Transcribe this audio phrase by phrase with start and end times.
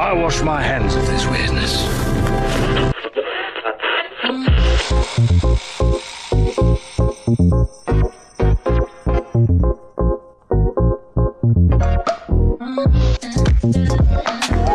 [0.00, 1.82] I wash my hands of this weirdness.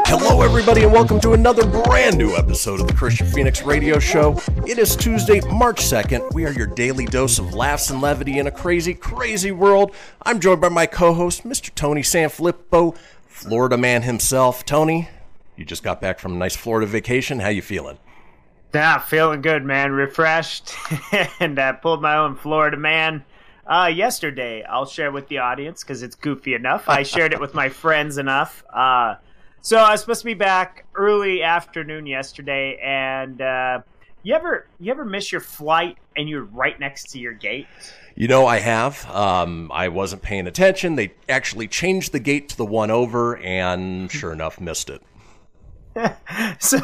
[0.05, 4.37] Hello, everybody, and welcome to another brand new episode of the Kristian Fenix Radio Show.
[4.67, 6.33] It is Tuesday, March 2nd.
[6.33, 9.95] We are your daily dose of laughs and levity in a crazy, crazy world.
[10.23, 11.73] I'm joined by my co host, Mr.
[11.73, 14.65] Tony Sanfilippo, Florida man himself.
[14.65, 15.09] Tony,
[15.55, 17.39] you just got back from a nice Florida vacation.
[17.39, 17.97] How you feeling?
[18.73, 19.91] Yeah, feeling good, man.
[19.91, 20.73] Refreshed,
[21.39, 23.23] and I pulled my own Florida man
[23.67, 24.63] uh, yesterday.
[24.63, 26.89] I'll share with the audience because it's goofy enough.
[26.89, 28.63] I shared it with my friends enough.
[28.73, 29.15] Uh,
[29.61, 33.81] so I was supposed to be back early afternoon yesterday, and uh,
[34.23, 37.67] you ever you ever miss your flight and you're right next to your gate?
[38.15, 39.09] You know, I have.
[39.09, 40.95] Um, I wasn't paying attention.
[40.95, 45.01] They actually changed the gate to the one over, and sure enough, missed it.
[46.59, 46.79] So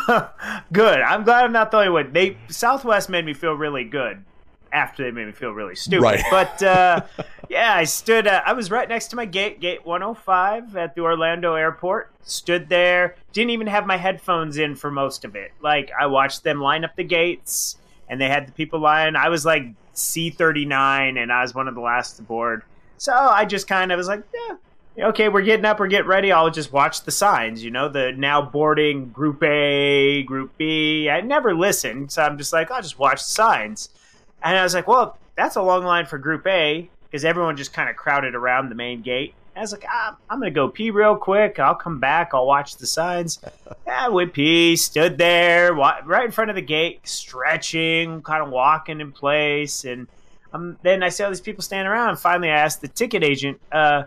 [0.71, 1.01] good.
[1.01, 2.13] I'm glad I'm not the only one.
[2.13, 4.23] They Southwest made me feel really good
[4.71, 6.03] after they made me feel really stupid.
[6.03, 6.23] Right.
[6.29, 7.01] But uh,
[7.49, 8.27] yeah, I stood.
[8.27, 12.11] Uh, I was right next to my gate, gate 105 at the Orlando airport.
[12.21, 13.15] Stood there.
[13.33, 15.51] Didn't even have my headphones in for most of it.
[15.61, 19.15] Like I watched them line up the gates, and they had the people line.
[19.15, 19.63] I was like
[19.95, 22.63] C39, and I was one of the last to board.
[22.97, 24.55] So I just kind of was like, yeah,
[25.01, 26.31] okay, we're getting up, we're getting ready.
[26.31, 31.09] I'll just watch the signs, you know, the now boarding group A, group B.
[31.09, 33.89] I never listened, so I'm just like, I'll just watch the signs.
[34.43, 37.73] And I was like, well, that's a long line for group A because everyone just
[37.73, 39.33] kind of crowded around the main gate.
[39.55, 41.59] I was like, ah, I'm going to go pee real quick.
[41.59, 42.31] I'll come back.
[42.33, 43.39] I'll watch the signs.
[43.87, 49.01] I went pee, stood there right in front of the gate, stretching, kind of walking
[49.01, 49.83] in place.
[49.83, 50.07] And
[50.53, 52.17] um, then I see all these people standing around.
[52.17, 54.03] Finally, I asked the ticket agent, uh,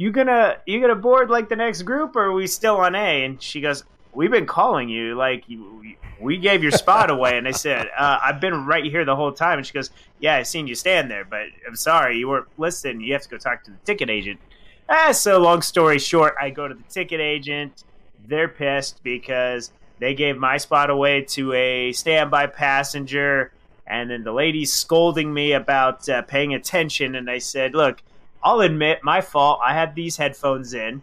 [0.00, 3.22] you gonna you gonna board like the next group or are we still on A?
[3.22, 3.84] And she goes,
[4.14, 7.36] We've been calling you like you, we gave your spot away.
[7.36, 9.58] And I said, uh, I've been right here the whole time.
[9.58, 13.02] And she goes, Yeah, i've seen you stand there, but I'm sorry you weren't listening.
[13.02, 14.40] You have to go talk to the ticket agent.
[14.88, 17.84] Ah, so long story short, I go to the ticket agent.
[18.26, 23.52] They're pissed because they gave my spot away to a standby passenger.
[23.86, 27.16] And then the lady's scolding me about uh, paying attention.
[27.16, 28.02] And I said, Look,
[28.42, 29.60] I'll admit my fault.
[29.64, 31.02] I had these headphones in.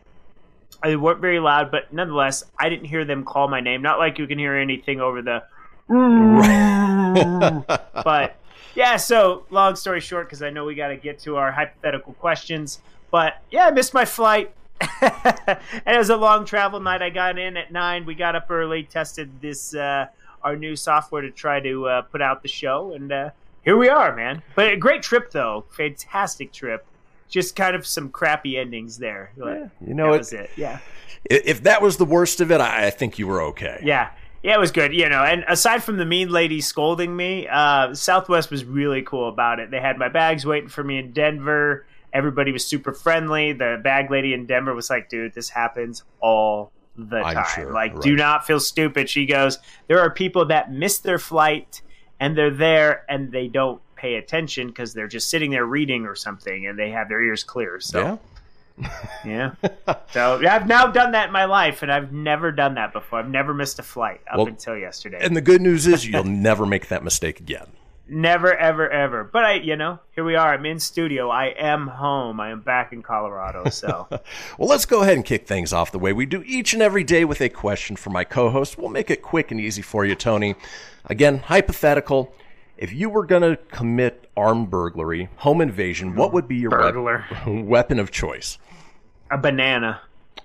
[0.83, 3.81] They weren't very loud, but nonetheless, I didn't hear them call my name.
[3.81, 5.43] Not like you can hear anything over the.
[8.03, 8.35] but
[8.75, 12.13] yeah, so long story short, because I know we got to get to our hypothetical
[12.13, 12.79] questions.
[13.09, 14.53] But yeah, I missed my flight.
[15.01, 17.01] and it was a long travel night.
[17.01, 18.05] I got in at nine.
[18.05, 20.07] We got up early, tested this uh,
[20.43, 23.29] our new software to try to uh, put out the show, and uh,
[23.63, 24.43] here we are, man.
[24.55, 25.65] But a great trip, though.
[25.71, 26.85] Fantastic trip.
[27.29, 29.31] Just kind of some crappy endings there.
[29.37, 30.49] But you know, that it- was it.
[30.55, 30.79] Yeah.
[31.29, 33.79] If that was the worst of it, I I think you were okay.
[33.83, 34.09] Yeah.
[34.43, 35.23] Yeah, it was good, you know.
[35.23, 39.71] And aside from the mean lady scolding me, uh, Southwest was really cool about it.
[39.71, 41.85] They had my bags waiting for me in Denver.
[42.13, 43.51] Everybody was super friendly.
[43.51, 47.45] The bag lady in Denver was like, "Dude, this happens all the I'm time.
[47.53, 49.57] sure, like, do not feel stupid." She goes,
[49.87, 51.81] "There are people that miss their flight
[52.19, 56.15] and they're there and they don't pay attention because they're just sitting there reading or
[56.15, 58.19] something and they have their ears clear." So
[58.75, 58.87] Yeah.
[59.25, 59.51] yeah.
[60.11, 63.19] so I've now done that in my life, and I've never done that before.
[63.19, 65.17] I've never missed a flight up Well, until yesterday.
[65.19, 67.67] And the good news is you'll never make that mistake again.
[68.07, 69.23] never, ever, ever.
[69.23, 70.53] But I, you know, here we are.
[70.53, 71.29] I'm in studio.
[71.29, 72.39] I am home.
[72.39, 73.69] I am back in Colorado.
[73.69, 74.07] So
[74.57, 77.03] Well, let's go ahead and kick things off the way we do each and every
[77.03, 78.77] day with a question for my co host.
[78.77, 80.53] We'll make it quick and easy for you, Tony.
[81.07, 82.33] Again, hypothetical.
[82.77, 87.47] If you were going to commit armed burglary, home invasion, what would be your wep-
[87.47, 88.57] weapon of choice?
[89.31, 90.01] a banana.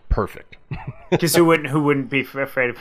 [0.08, 0.56] perfect.
[1.10, 2.78] Because who wouldn't who wouldn't be afraid of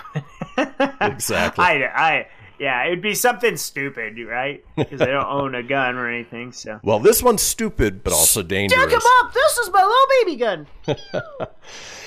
[1.02, 1.64] Exactly.
[1.66, 2.28] I, I,
[2.62, 4.64] yeah, it'd be something stupid, right?
[4.76, 6.52] Because I don't own a gun or anything.
[6.52, 8.94] So Well, this one's stupid, but also dangerous.
[9.22, 9.34] up!
[9.34, 10.68] This is my little baby gun.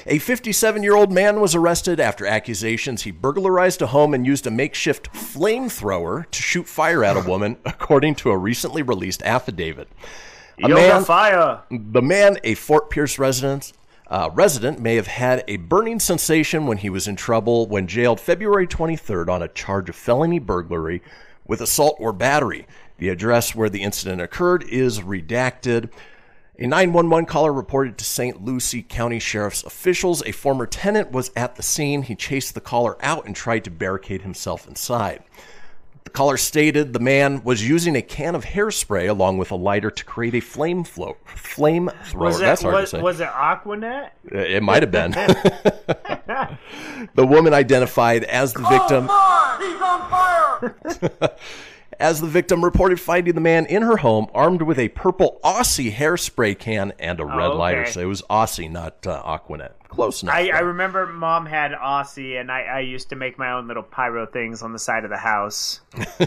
[0.07, 4.47] A 57 year old man was arrested after accusations he burglarized a home and used
[4.47, 9.89] a makeshift flamethrower to shoot fire at a woman, according to a recently released affidavit.
[10.63, 11.63] A Yoga man, fire.
[11.71, 13.73] the man, a Fort Pierce resident,
[14.15, 18.21] uh, resident, may have had a burning sensation when he was in trouble when jailed
[18.21, 21.03] February 23rd on a charge of felony burglary
[21.49, 22.65] with assault or battery.
[22.99, 25.91] The address where the incident occurred is redacted.
[26.61, 28.45] A 911 caller reported to St.
[28.45, 32.03] Lucie County Sheriff's officials a former tenant was at the scene.
[32.03, 35.25] He chased the caller out and tried to barricade himself inside.
[36.15, 39.91] The caller stated the man was using a can of hairspray along with a lighter
[39.91, 42.27] to create a flame flow, flame thrower.
[42.27, 43.03] Was it That's hard was, to say.
[43.03, 44.11] was it Aquanet?
[44.27, 45.11] It might have been.
[47.17, 49.11] the woman identified as the victim.
[51.99, 55.93] as the victim reported finding the man in her home armed with a purple Aussie
[55.93, 57.59] hairspray can and a red okay.
[57.59, 57.87] lighter.
[57.87, 59.73] So it was Aussie, not uh, Aquanet.
[59.95, 60.35] Close enough.
[60.35, 63.83] I, I remember mom had Aussie, and I, I used to make my own little
[63.83, 65.81] pyro things on the side of the house.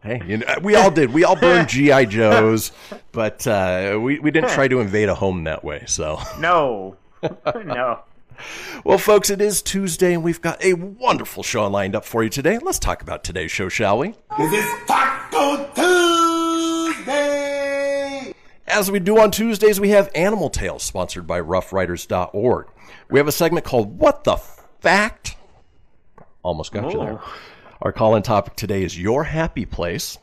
[0.00, 1.12] Hey, you know, we all did.
[1.12, 2.70] We all burned GI Joes,
[3.10, 5.84] but uh, we we didn't try to invade a home that way.
[5.86, 6.18] So.
[6.38, 6.96] No,
[7.44, 8.00] no.
[8.84, 12.30] Well, folks, it is Tuesday, and we've got a wonderful show lined up for you
[12.30, 12.58] today.
[12.58, 14.14] Let's talk about today's show, shall we?
[18.68, 22.66] As we do on Tuesdays, we have Animal Tales, sponsored by RuffRiders.org.
[23.10, 24.36] We have a segment called What the
[24.80, 25.36] Fact?
[26.42, 27.20] Almost got you there.
[27.80, 30.18] Our call in topic today is Your Happy Place.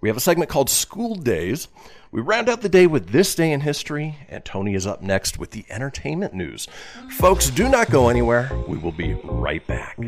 [0.00, 1.68] We have a segment called School Days.
[2.10, 5.38] We round out the day with This Day in History, and Tony is up next
[5.38, 6.66] with the entertainment news.
[7.10, 8.50] Folks, do not go anywhere.
[8.66, 9.98] We will be right back.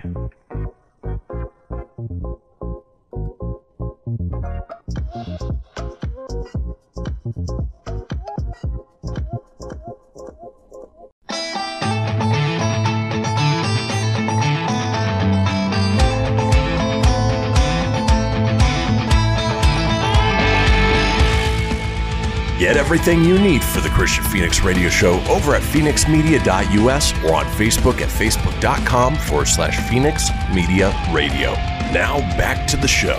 [22.58, 27.44] Get everything you need for the Kristian Fenix Radio Show over at fenixmedia.us or on
[27.44, 31.52] Facebook at facebook.com forward slash Fenix Media Radio.
[31.92, 33.18] Now back to the show.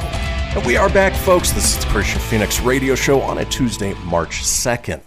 [0.55, 1.51] And we are back, folks.
[1.51, 5.01] This is the Kristian Fenix Radio Show on a Tuesday, March 2nd.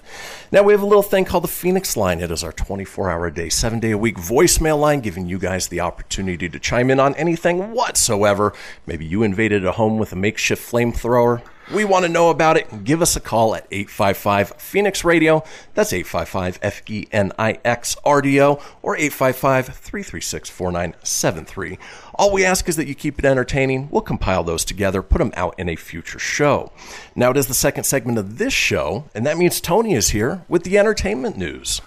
[0.52, 2.20] Now, we have a little thing called the Fenix Line.
[2.20, 5.40] It is our 24 hour a day, seven day a week voicemail line, giving you
[5.40, 8.52] guys the opportunity to chime in on anything whatsoever.
[8.86, 11.42] Maybe you invaded a home with a makeshift flamethrower.
[11.72, 12.82] We want to know about it.
[12.82, 15.44] Give us a call at 855 Fenix Radio.
[15.75, 21.78] That's 855 F E N I X R D O or 855 336 4973.
[22.17, 23.88] All we ask is that you keep it entertaining.
[23.88, 26.72] We'll compile those together, put them out in a future show.
[27.14, 30.43] Now, it is the second segment of this show, and that means Tony is here
[30.49, 31.81] with the entertainment news.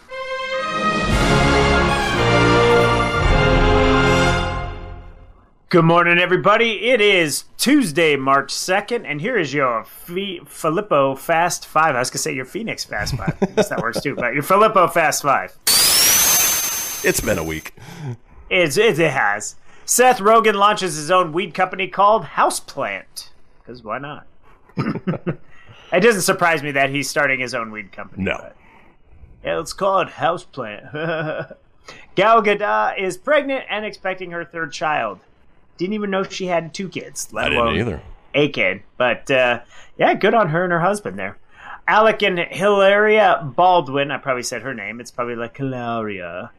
[5.73, 6.89] Good morning, everybody.
[6.89, 11.95] It is Tuesday, March 2nd, and here is your Fi Filippo Fast 5.
[11.95, 13.37] I was going to say your Fenix Fast 5.
[13.41, 15.57] I guess that works too, but your Filippo Fast 5.
[17.03, 17.73] It's been a week.
[18.51, 19.55] It's, it, it has.
[19.83, 23.29] Seth Rogen launches his own weed company called Houseplant.
[23.57, 24.27] Because why not?
[24.77, 28.25] it doesn't surprise me that he's starting his own weed company.
[28.25, 28.37] No.
[28.37, 28.55] but-
[29.43, 31.55] Yeah, let's call it Houseplant.
[32.13, 35.19] Gal Gadot is pregnant and expecting her third child.
[35.77, 38.01] Didn't even know she had two kids, let I didn't alone either.
[38.33, 38.83] a kid.
[38.97, 39.61] But uh,
[39.97, 41.37] yeah, good on her and her husband there.
[41.87, 45.01] Alec and Hilaria Baldwin, I probably said her name.
[45.01, 46.51] It's probably like Hilaria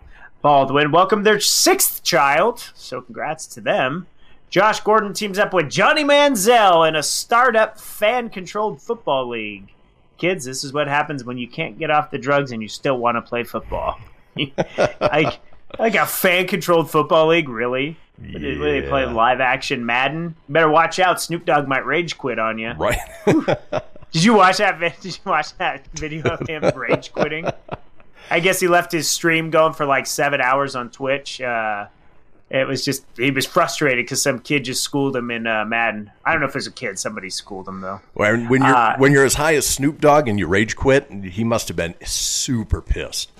[0.42, 0.92] Baldwin.
[0.92, 2.70] Welcome their sixth child.
[2.74, 4.06] So congrats to them.
[4.50, 9.72] Josh Gordon teams up with Johnny Manziel in a startup fan controlled football league.
[10.18, 12.98] Kids, this is what happens when you can't get off the drugs and you still
[12.98, 13.98] want to play football.
[15.00, 15.40] like,
[15.78, 17.96] like a fan controlled football league, really?
[18.18, 20.36] Where they- they play live action Madden?
[20.48, 21.20] Better watch out.
[21.20, 22.72] Snoop Dogg might rage quit on you.
[22.72, 22.98] Right.
[23.26, 24.78] Did you watch that?
[25.00, 27.46] Did you watch that video of him rage quitting?
[28.30, 31.40] I guess he left his stream going for like seven hours on Twitch.
[31.40, 31.86] Uh,
[32.50, 36.12] it was just he was frustrated because some kid just schooled him in uh, Madden.
[36.24, 36.98] I don't know if it was a kid.
[37.00, 38.00] Somebody schooled him though.
[38.12, 41.10] when when you're Uh, when you're as high as Snoop Dogg and you rage quit,
[41.10, 43.32] he must have been super pissed.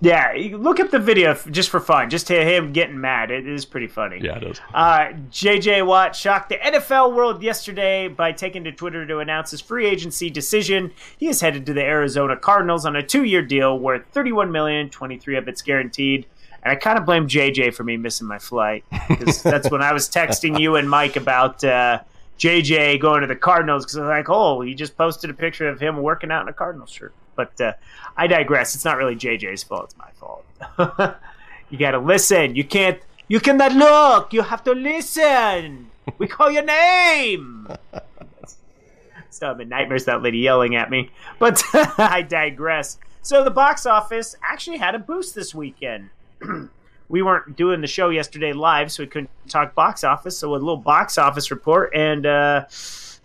[0.00, 3.30] Yeah, look up the video just for fun, just to him getting mad.
[3.30, 4.20] It is pretty funny.
[4.22, 4.60] Yeah, it is.
[4.74, 9.62] Uh, JJ Watt shocked the NFL world yesterday by taking to Twitter to announce his
[9.62, 10.92] free agency decision.
[11.16, 15.36] He is headed to the Arizona Cardinals on a two-year deal worth 31 million, 23
[15.36, 16.26] of it's guaranteed.
[16.62, 19.92] And I kind of blame JJ for me missing my flight because that's when I
[19.94, 22.00] was texting you and Mike about uh,
[22.38, 25.68] JJ going to the Cardinals because I was like, oh, he just posted a picture
[25.68, 27.14] of him working out in a Cardinals shirt.
[27.36, 27.72] But uh,
[28.16, 28.74] I digress.
[28.74, 29.84] It's not really JJ's fault.
[29.84, 30.44] It's my fault.
[31.70, 32.56] you got to listen.
[32.56, 33.00] You can't.
[33.28, 34.32] You cannot look.
[34.32, 35.90] You have to listen.
[36.18, 37.68] We call your name.
[39.30, 41.10] Still having nightmares that lady yelling at me.
[41.38, 41.62] But
[41.98, 42.98] I digress.
[43.22, 46.10] So the box office actually had a boost this weekend.
[47.08, 50.38] we weren't doing the show yesterday live, so we couldn't talk box office.
[50.38, 52.64] So a little box office report, and uh,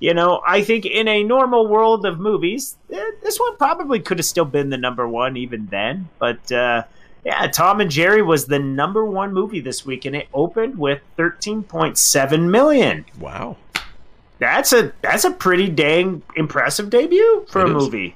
[0.02, 4.18] you know, I think in a normal world of movies, eh, this one probably could
[4.18, 6.10] have still been the number one even then.
[6.20, 6.84] But uh,
[7.24, 11.02] yeah, Tom and Jerry was the number one movie this week, and it opened with
[11.16, 13.06] thirteen point seven million.
[13.20, 13.56] Wow.
[14.40, 17.84] That's a that's a pretty dang impressive debut for It a is.
[17.84, 18.16] movie.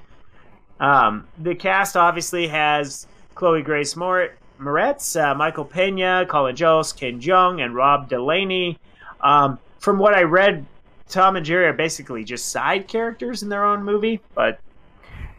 [0.80, 7.22] Um, the cast obviously has Chloe Grace Moret, Moretz, uh, Michael Pena, Colin Jost, Ken
[7.22, 8.80] Jeong, and Rob Delaney.
[9.22, 10.66] Um, from what I read,
[11.10, 14.60] Tom and Jerry are basically just side characters in their own movie, but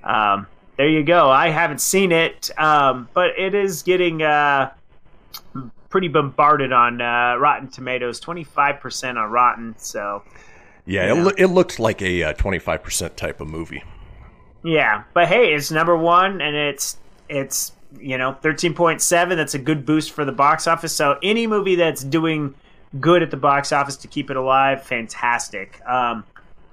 [0.04, 0.46] um,
[0.76, 1.28] there you go.
[1.30, 4.70] I haven't seen it, um, but it is getting uh,
[5.88, 9.74] pretty bombarded on uh, Rotten Tomatoes, twenty five percent on Rotten.
[9.78, 10.22] So
[10.84, 13.82] Yeah, It, loo- it looked like a uh, 25% type of movie.
[14.62, 16.96] Yeah, but hey, it's number one, and it's
[17.28, 19.36] it's you know thirteen point seven.
[19.36, 20.92] That's a good boost for the box office.
[20.92, 22.54] So any movie that's doing
[23.00, 25.80] good at the box office to keep it alive, fantastic.
[25.86, 26.24] Um,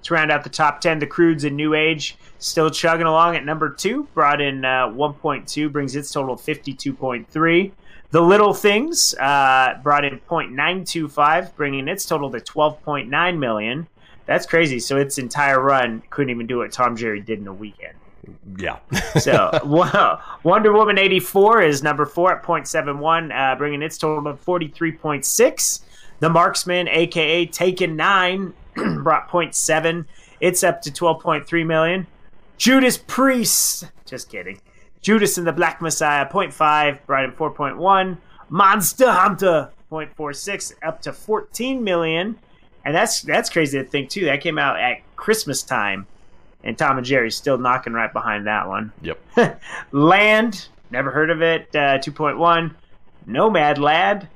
[0.03, 3.45] to round out the top ten, The Croods and New Age still chugging along at
[3.45, 4.03] number two.
[4.13, 7.71] Brought in uh, one point two, brings its total fifty two point three.
[8.13, 13.87] The Little Things uh, brought in .925, bringing its total to 12.9 million.
[14.27, 14.77] That's crazy.
[14.77, 17.95] So its entire run couldn't even do what Tom Jerry did in a weekend.
[18.55, 18.77] Yeah.
[19.19, 20.21] So wow.
[20.43, 25.81] Wonder Woman 84 is number four at .71, uh, bringing its total to 43.6.
[26.23, 28.53] The Marksman, aka Taken 9,
[29.03, 30.05] brought .7.
[30.39, 32.07] It's up to 12.3 million.
[32.55, 34.61] Judas Priest, just kidding.
[35.01, 38.17] Judas and the Black Messiah, 0.5, brought in 4.1.
[38.47, 42.39] Monster Hunter, 0.46, up to 14 million.
[42.85, 44.23] And that's that's crazy to think too.
[44.23, 46.07] That came out at Christmas time,
[46.63, 48.93] and Tom and Jerry's still knocking right behind that one.
[49.01, 49.61] Yep.
[49.91, 51.67] Land, never heard of it.
[51.75, 52.73] Uh, 2.1.
[53.27, 54.29] Nomadland,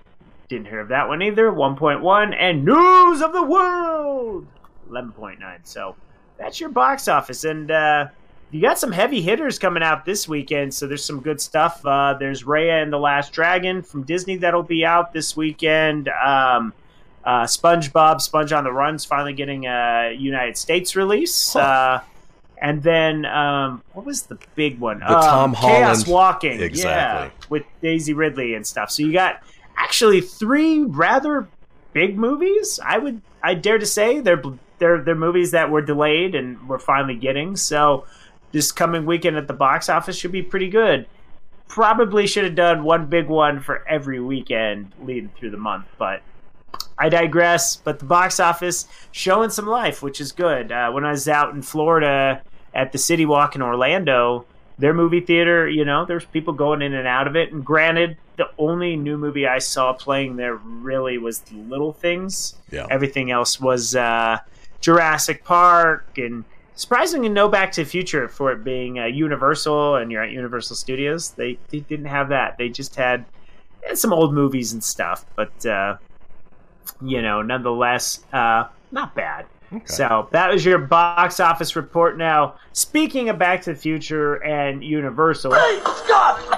[0.49, 1.51] didn't hear of that one either.
[1.51, 2.35] 1.1.
[2.37, 4.47] And News of the World,
[4.89, 5.37] 11.9.
[5.63, 5.95] So
[6.37, 7.43] that's your box office.
[7.43, 8.07] And uh,
[8.51, 11.85] you got some heavy hitters coming out this weekend, so there's some good stuff.
[11.85, 16.07] Uh, there's Raya and the Last Dragon from Disney that'll be out this weekend.
[16.09, 16.73] Um,
[17.25, 21.57] uh, SpongeBob, Sponge on the Run's finally getting a United States release.
[21.57, 22.01] Uh,
[22.61, 24.99] and then um, what was the big one?
[24.99, 26.89] The Tom Chaos Holland- Walking, Exactly.
[26.89, 28.89] yeah, with Daisy Ridley and stuff.
[28.91, 29.43] So you got
[29.77, 31.47] actually three rather
[31.93, 32.79] big movies.
[32.83, 34.41] I would, I dare to say they're
[34.79, 37.55] they're they're movies that were delayed and we're finally getting.
[37.55, 38.05] So
[38.51, 41.07] this coming weekend at the box office should be pretty good.
[41.67, 46.21] Probably should have done one big one for every weekend leading through the month, but
[46.97, 47.75] I digress.
[47.75, 50.71] But the box office showing some life, which is good.
[50.71, 52.41] Uh, when I was out in Florida
[52.73, 54.45] at the City Walk in Orlando,
[54.77, 57.51] their movie theater, you know, there's people going in and out of it.
[57.51, 62.55] And granted, the only new movie I saw playing there really was Little Things.
[62.71, 62.85] Yeah.
[62.89, 64.37] Everything else was uh,
[64.79, 66.43] Jurassic Park and
[66.75, 70.75] surprisingly no Back to the Future for it being uh, Universal and you're at Universal
[70.75, 71.31] Studios.
[71.31, 72.57] They, they didn't have that.
[72.57, 73.25] They just had,
[73.83, 75.97] had some old movies and stuff, but uh,
[77.01, 79.47] you know, nonetheless, uh, not bad.
[79.85, 82.17] So that was your box office report.
[82.17, 85.55] Now, speaking of Back to the Future and Universal,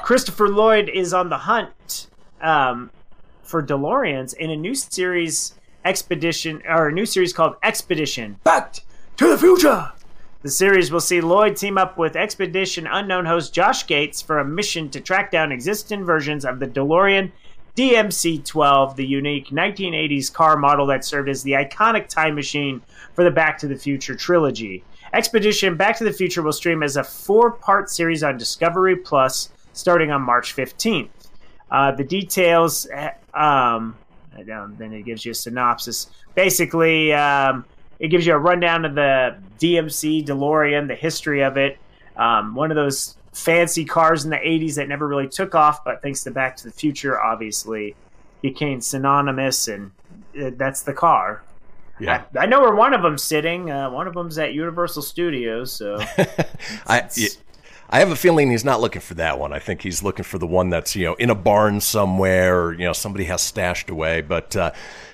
[0.03, 2.07] Christopher Lloyd is on the hunt
[2.41, 2.91] um,
[3.41, 8.75] for DeLoreans in a new series expedition or a new series called Expedition Back
[9.17, 9.91] to the Future.
[10.41, 14.45] The series will see Lloyd team up with Expedition Unknown host Josh Gates for a
[14.45, 17.31] mission to track down existing versions of the DeLorean
[17.75, 22.81] DMC 12, the unique 1980s car model that served as the iconic time machine
[23.13, 24.83] for the Back to the Future trilogy.
[25.13, 29.49] Expedition Back to the Future will stream as a four part series on Discovery Plus
[29.73, 31.09] starting on March 15th.
[31.71, 33.97] Uh, the details, uh, um,
[34.35, 36.07] then it gives you a synopsis.
[36.35, 37.65] Basically, um,
[37.99, 41.77] it gives you a rundown of the DMC DeLorean, the history of it.
[42.15, 46.01] Um, one of those fancy cars in the 80s that never really took off, but
[46.01, 47.95] thanks to Back to the Future, obviously
[48.41, 49.91] became synonymous, and
[50.39, 51.43] uh, that's the car.
[51.99, 52.23] Yeah.
[52.35, 53.69] I, I know where one of them's sitting.
[53.71, 55.97] Uh, one of them's at Universal Studios, so
[56.87, 57.27] I, yeah,
[57.89, 59.51] I have a feeling he's not looking for that one.
[59.53, 62.73] I think he's looking for the one that's you know in a barn somewhere, or
[62.73, 64.21] you know somebody has stashed away.
[64.21, 64.71] But uh,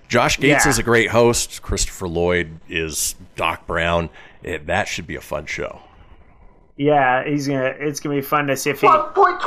[0.08, 0.70] Josh Gates Yeah.
[0.70, 1.62] is a great host.
[1.62, 4.10] Christopher Lloyd is Doc Brown.
[4.44, 5.80] It, that should be a fun show.
[6.78, 7.74] Yeah, he's gonna.
[7.80, 9.40] It's gonna be fun to see if he 1.21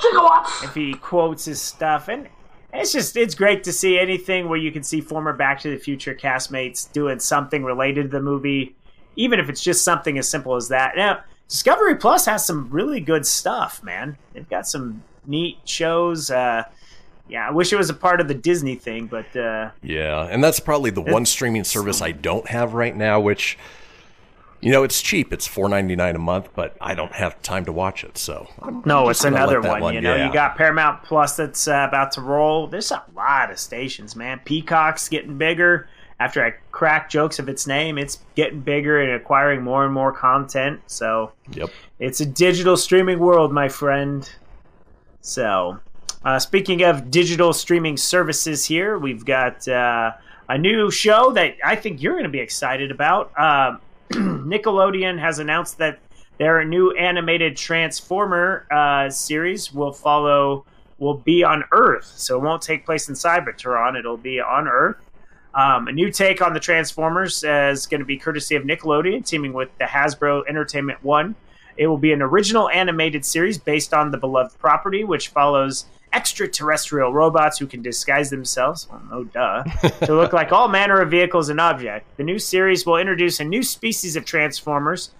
[0.00, 0.64] gigawatts!
[0.64, 2.26] if he quotes his stuff, and
[2.72, 5.78] it's just it's great to see anything where you can see former Back to the
[5.78, 8.74] Future castmates doing something related to the movie,
[9.16, 10.96] even if it's just something as simple as that.
[10.96, 14.16] Now, Discovery Plus has some really good stuff, man.
[14.32, 16.30] They've got some neat shows.
[16.30, 16.64] Uh,
[17.28, 20.42] yeah, I wish it was a part of the Disney thing, but uh, Yeah, and
[20.42, 23.56] that's probably the one streaming service I don't have right now, which
[24.60, 25.32] you know it's cheap.
[25.32, 28.18] It's four ninety nine a month, but I don't have time to watch it.
[28.18, 30.26] So I'm No, it's another let that one, You know, yeah.
[30.26, 32.66] you got Paramount Plus that's uh, about to roll.
[32.66, 34.40] There's a lot of stations, man.
[34.44, 35.88] Peacock's getting bigger.
[36.18, 40.12] After I crack jokes of its name, it's getting bigger and acquiring more and more
[40.12, 40.80] content.
[40.86, 41.70] So Yep.
[41.98, 44.30] it's a digital streaming world, my friend.
[45.22, 45.78] So,
[46.24, 50.12] uh, speaking of digital streaming services, here we've got uh,
[50.48, 53.32] a new show that I think you're going to be excited about.
[53.38, 53.76] Uh,
[54.12, 56.00] Nickelodeon has announced that
[56.38, 60.64] their new animated Transformer uh, series will follow,
[60.98, 62.12] will be on Earth.
[62.16, 64.96] So it won't take place in Cybertron; it'll be on Earth.
[65.54, 69.52] Um, a new take on the Transformers is going to be courtesy of Nickelodeon, teaming
[69.52, 71.34] with the Hasbro Entertainment One.
[71.76, 77.12] It will be an original animated series based on the beloved property, which follows extraterrestrial
[77.12, 79.62] robots who can disguise themselves, well, no duh,
[80.04, 82.08] to look like all manner of vehicles and objects.
[82.16, 85.10] The new series will introduce a new species of Transformers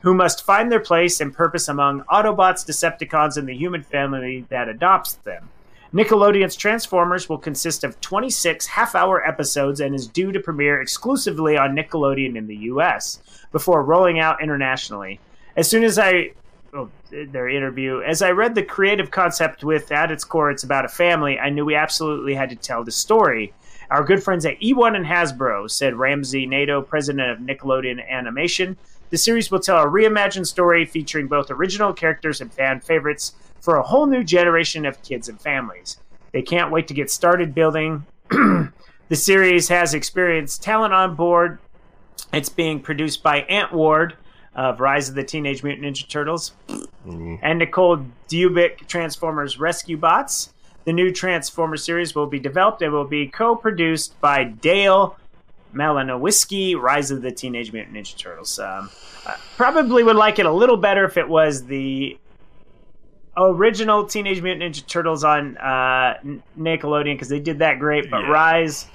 [0.00, 4.68] who must find their place and purpose among Autobots, Decepticons, and the human family that
[4.68, 5.48] adopts them.
[5.92, 11.56] Nickelodeon's Transformers will consist of 26 half hour episodes and is due to premiere exclusively
[11.56, 13.18] on Nickelodeon in the US
[13.50, 15.18] before rolling out internationally.
[15.56, 16.32] As soon as I.
[17.10, 18.02] Their interview.
[18.02, 21.50] As I read the creative concept with, at its core, it's about a family, I
[21.50, 23.52] knew we absolutely had to tell the story.
[23.90, 28.76] Our good friends at E1 and Hasbro, said Ramsey Naito, president of Nickelodeon Animation.
[29.10, 33.76] The series will tell a reimagined story featuring both original characters and fan favorites for
[33.76, 35.98] a whole new generation of kids and families.
[36.32, 38.06] They can't wait to get started building.
[38.30, 41.58] the series has experienced talent on board.
[42.32, 44.14] It's being produced by Ant Ward
[44.54, 46.52] of Rise of the Teenage Mutant Ninja Turtles
[47.06, 50.52] and Nicole Dubuc Transformers Rescue Bots.
[50.84, 55.16] The new Transformers series will be developed and will be co-produced by Dale
[55.74, 58.58] Malinowski, Rise of the Teenage Mutant Ninja Turtles.
[58.58, 58.90] Um,
[59.56, 62.18] probably would like it a little better if it was the
[63.36, 66.18] original Teenage Mutant Ninja Turtles on uh,
[66.58, 68.10] Nickelodeon because they did that great.
[68.10, 68.30] But Yeah.
[68.30, 68.86] Rise,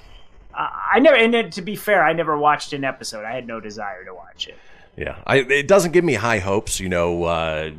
[0.54, 1.16] uh, I never.
[1.16, 3.24] And to be fair, I never watched an episode.
[3.24, 4.58] I had no desire to watch it.
[4.96, 6.80] Yeah, I, it doesn't give me high hopes.
[6.80, 7.70] You know, uh,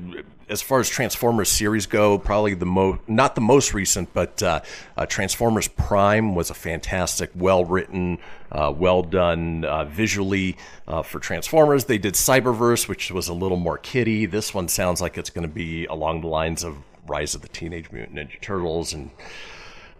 [0.49, 4.61] as far as Transformers series go, probably the most, not the most recent, but uh,
[4.95, 8.19] uh, Transformers Prime was a fantastic, well written,
[8.51, 11.85] uh, well done uh, visually uh, for Transformers.
[11.85, 14.25] They did Cyberverse, which was a little more kiddie.
[14.25, 16.77] This one sounds like it's going to be along the lines of
[17.07, 19.11] Rise of the Teenage Mutant Ninja Turtles, and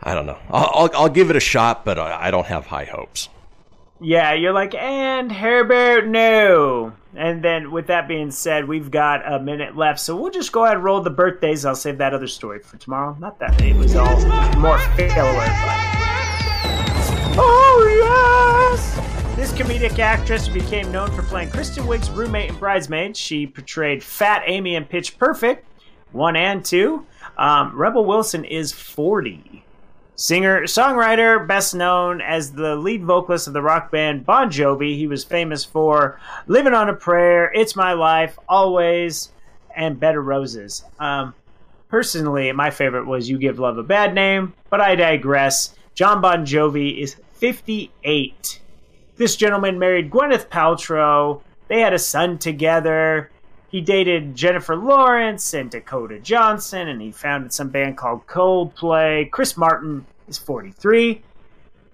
[0.03, 0.37] I don't know.
[0.49, 3.29] I'll, I'll, give it a shot, but I don't have high hopes.
[3.99, 6.93] Yeah, you're like, and Herbert, no.
[7.15, 10.65] And then, with that being said, we've got a minute left, so we'll just go
[10.65, 11.65] ahead and roll the birthdays.
[11.65, 13.17] I'll save that other story for tomorrow.
[13.19, 14.15] Not that it was all
[14.57, 15.17] more but.
[17.39, 19.35] Oh, yes!
[19.35, 23.17] This comedic actress became known for playing Kristen Wiig's roommate in *Bridesmaid*.
[23.17, 25.65] She portrayed Fat Amy in Pitch Perfect,
[26.11, 27.03] 1 and 2.
[27.39, 29.63] Um, Rebel Wilson is 40.
[30.19, 34.97] Singer, songwriter, best known as the lead vocalist of the rock band Bon Jovi.
[34.97, 39.31] He was famous for Living on a Prayer, It's My Life, Always,
[39.75, 40.83] and Bed of Roses.
[40.97, 41.35] Um,
[41.87, 45.75] personally, my favorite was You Give Love a Bad Name, but I digress.
[45.93, 48.59] Jon Bon Jovi is 58.
[49.17, 51.43] This gentleman married Gwyneth Paltrow.
[51.67, 53.29] They had a son together.
[53.69, 59.29] He dated Jennifer Lawrence and Dakota Johnson, and he founded some band called Coldplay.
[59.29, 61.21] Chris Martin is 43.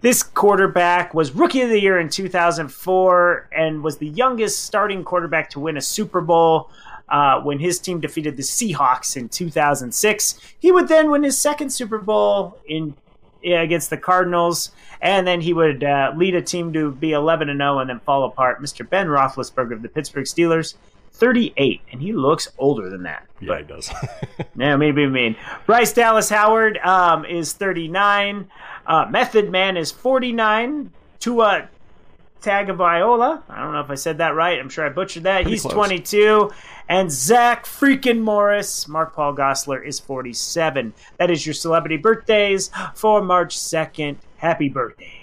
[0.01, 5.49] This quarterback was Rookie of the Year in 2004 and was the youngest starting quarterback
[5.51, 6.69] to win a Super Bowl
[7.09, 10.39] uh, when his team defeated the Seahawks in 2006.
[10.59, 12.95] He would then win his second Super Bowl in
[13.45, 17.59] against the Cardinals, and then he would uh, lead a team to be 11 and
[17.59, 18.61] 0 and then fall apart.
[18.61, 18.87] Mr.
[18.87, 20.75] Ben Roethlisberger of the Pittsburgh Steelers,
[21.13, 23.27] 38, and he looks older than that.
[23.39, 23.91] Yeah, he does.
[24.55, 25.35] Yeah, maybe mean.
[25.65, 28.47] Bryce Dallas Howard um, is 39.
[28.85, 30.91] Uh, Method Man is 49.
[31.19, 31.69] Tua
[32.43, 33.41] Tagovailoa.
[33.49, 34.59] I don't know if I said that right.
[34.59, 35.47] I'm sure I butchered that.
[35.47, 35.73] He's close.
[35.73, 36.51] 22.
[36.89, 40.93] And Zach freaking Morris, Mark Paul Gosselaar, is 47.
[41.17, 44.17] That is your celebrity birthdays for March 2nd.
[44.37, 45.22] Happy birthday.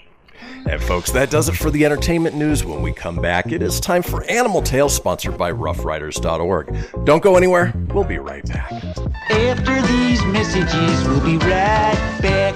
[0.65, 2.63] And folks, that does it for the entertainment news.
[2.63, 7.05] When we come back, it is time for Animal Tales, sponsored by RuffRiders.org.
[7.05, 7.73] Don't go anywhere.
[7.89, 8.71] We'll be right back.
[9.29, 12.55] After these messages, we'll be right back.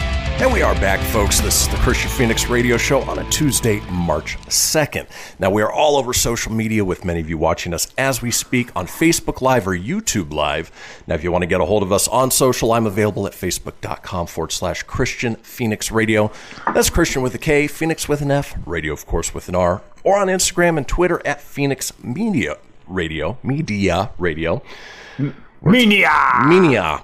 [0.41, 1.39] And we are back, folks.
[1.39, 5.07] This is the Kristian Fenix Radio Show on a Tuesday, March 2nd.
[5.37, 8.31] Now, we are all over social media with many of you watching us as we
[8.31, 10.71] speak on Facebook Live or YouTube Live.
[11.05, 13.33] Now, if you want to get a hold of us on social, I'm available at
[13.33, 16.31] facebook.com forward slash Kristian Fenix Radio.
[16.73, 19.83] That's Kristian with a K, Fenix with an F, radio, of course, with an R,
[20.03, 24.63] or on Instagram and Twitter at Fenix Media Radio, Media Radio.
[25.61, 27.03] Media Minia.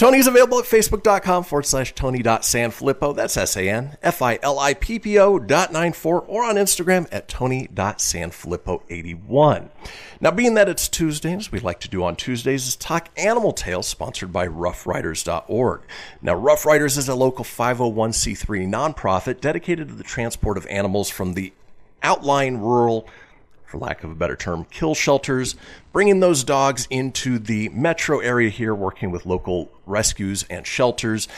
[0.00, 3.14] Tony's available at facebook.com forward slash tony.sanfilippo.
[3.14, 6.42] That's S A N F I L I P P O dot nine four or
[6.42, 9.68] on Instagram at tony.sanfilippo81.
[10.22, 13.52] Now, being that it's Tuesday, as we like to do on Tuesdays is talk animal
[13.52, 15.82] tales sponsored by ruffriders.org.
[16.22, 21.34] Now, Ruff Riders is a local 501c3 nonprofit dedicated to the transport of animals from
[21.34, 21.52] the
[22.02, 23.06] outlying rural
[23.70, 25.54] for lack of a better term, kill shelters,
[25.92, 31.28] bringing those dogs into the metro area here, working with local rescues and shelters.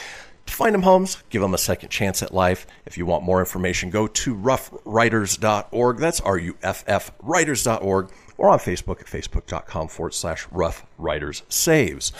[0.46, 2.66] To find them homes, give them a second chance at life.
[2.84, 5.98] If you want more information, go to ruffriders.org.
[5.98, 11.42] That's R U F F riders.org or on Facebook at facebook.com forward slash ruff riders
[11.48, 12.12] saves.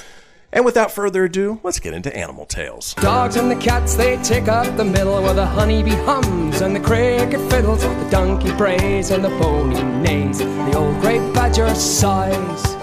[0.54, 2.92] And without further ado, let's get into animal tales.
[2.94, 6.80] Dogs and the cats, they take up the middle where the honeybee hums and the
[6.80, 12.74] cricket fiddles, the donkey brays and the pony neighs, the old grey badger sighs.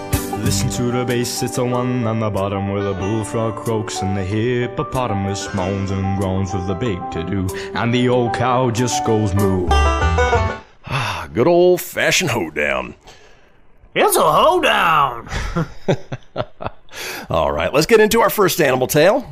[0.44, 4.18] Listen to the bass, it's the one on the bottom where the bullfrog croaks and
[4.18, 9.06] the hippopotamus moans and groans with the big to do, and the old cow just
[9.06, 9.68] goes moo.
[9.70, 12.96] Ah, good old fashioned hoedown.
[13.94, 15.30] It's a hoedown!
[17.30, 19.30] All right, let's get into our first animal tale.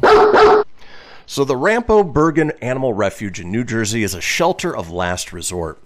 [1.26, 5.78] So, the Ramapo Bergen Animal Refuge in New Jersey is a shelter of last resort.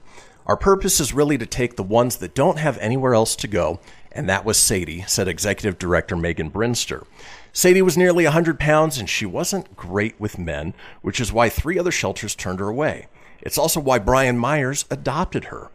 [0.45, 3.79] Our purpose is really to take the ones that don't have anywhere else to go,
[4.11, 7.05] and that was Sadie, said Executive Director Megan Brinster.
[7.53, 11.77] Sadie was nearly 100 pounds and she wasn't great with men, which is why three
[11.77, 13.07] other shelters turned her away.
[13.41, 15.69] It's also why Brian Myers adopted her.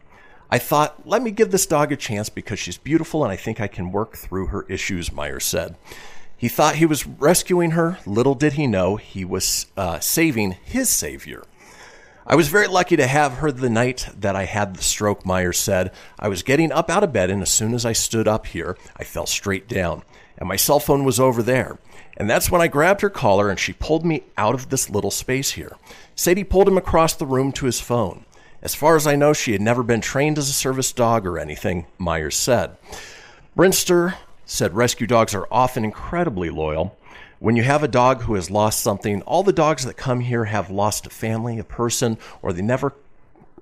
[0.49, 3.59] I thought, let me give this dog a chance because she's beautiful and I think
[3.59, 5.75] I can work through her issues, Myers said.
[6.37, 7.97] He thought he was rescuing her.
[8.05, 11.43] Little did he know he was uh, saving his savior.
[12.25, 15.57] I was very lucky to have her the night that I had the stroke, Myers
[15.57, 15.91] said.
[16.19, 18.77] I was getting up out of bed, and as soon as I stood up here,
[18.97, 20.03] I fell straight down,
[20.37, 21.79] and my cell phone was over there.
[22.17, 25.11] And that's when I grabbed her collar and she pulled me out of this little
[25.11, 25.77] space here.
[26.15, 28.25] Sadie pulled him across the room to his phone.
[28.61, 31.37] As far as I know, she had never been trained as a service dog or
[31.37, 32.75] anything, Myers said.
[33.55, 34.15] Brinster
[34.45, 36.97] said rescue dogs are often incredibly loyal.
[37.39, 40.45] When you have a dog who has lost something, all the dogs that come here
[40.45, 42.93] have lost a family, a person, or they never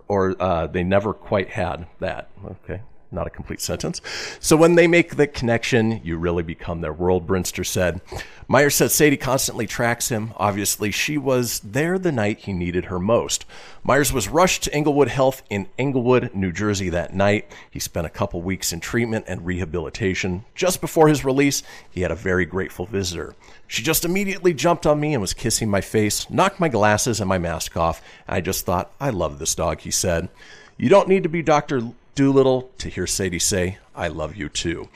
[0.08, 2.30] or uh, they never quite had that.
[2.46, 2.82] Okay,
[3.16, 4.02] not a complete sentence.
[4.40, 8.02] So when they make the connection, you really become their world, Brinster said.
[8.48, 10.34] Meyer said Sadie constantly tracks him.
[10.38, 13.46] Obviously, she was there the night he needed her most.
[13.84, 17.52] Myers was rushed to Englewood Health in Englewood, New Jersey that night.
[17.72, 20.46] He spent a couple weeks in treatment and rehabilitation.
[20.54, 23.36] Just before his release, he had a very grateful visitor.
[23.68, 27.28] She just immediately jumped on me and was kissing my face, knocked my glasses and
[27.28, 28.02] my mask off.
[28.28, 30.30] I just thought, I love this dog, he said.
[30.78, 31.82] You don't need to be Dr.
[32.16, 34.88] Dolittle to hear Sadie say, I love you too.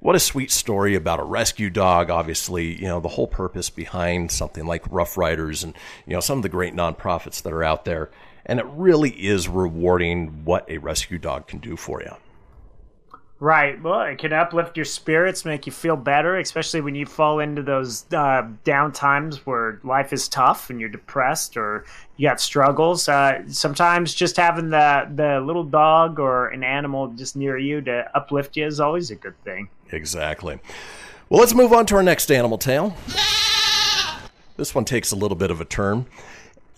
[0.00, 2.10] What a sweet story about a rescue dog.
[2.10, 5.74] Obviously, you know, the whole purpose behind something like Ruff Riders and,
[6.06, 8.10] you know, some of the great nonprofits that are out there.
[8.44, 12.14] And it really is rewarding what a rescue dog can do for you.
[13.38, 13.80] Right.
[13.82, 17.62] Well, it can uplift your spirits, make you feel better, especially when you fall into
[17.62, 21.84] those uh, down times where life is tough and you're depressed or
[22.16, 23.10] you got struggles.
[23.10, 28.10] Uh, sometimes just having the the little dog or an animal just near you to
[28.16, 29.68] uplift you is always a good thing.
[29.92, 30.58] Exactly.
[31.28, 32.96] Well, let's move on to our next animal tale.
[34.56, 36.06] This one takes a little bit of a turn.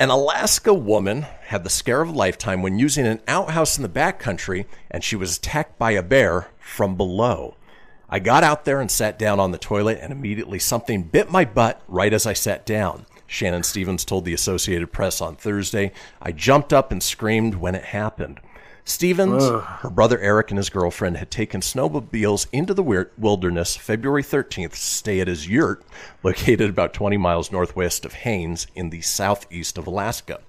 [0.01, 3.89] An Alaska woman had the scare of a lifetime when using an outhouse in the
[3.89, 7.57] backcountry and she was attacked by a bear from below.
[8.09, 11.45] I got out there and sat down on the toilet, and immediately something bit my
[11.45, 13.07] butt right as I sat down.
[13.27, 15.91] Shannon Stevens told the Associated Press on Thursday.
[16.23, 18.41] I jumped up and screamed when it happened.
[18.89, 19.63] Stevens, Ugh.
[19.81, 24.77] her brother Eric, and his girlfriend had taken snowmobiles into the wilderness February 13th to
[24.77, 25.85] stay at his yurt,
[26.23, 30.41] located about 20 miles northwest of Haines in the southeast of Alaska.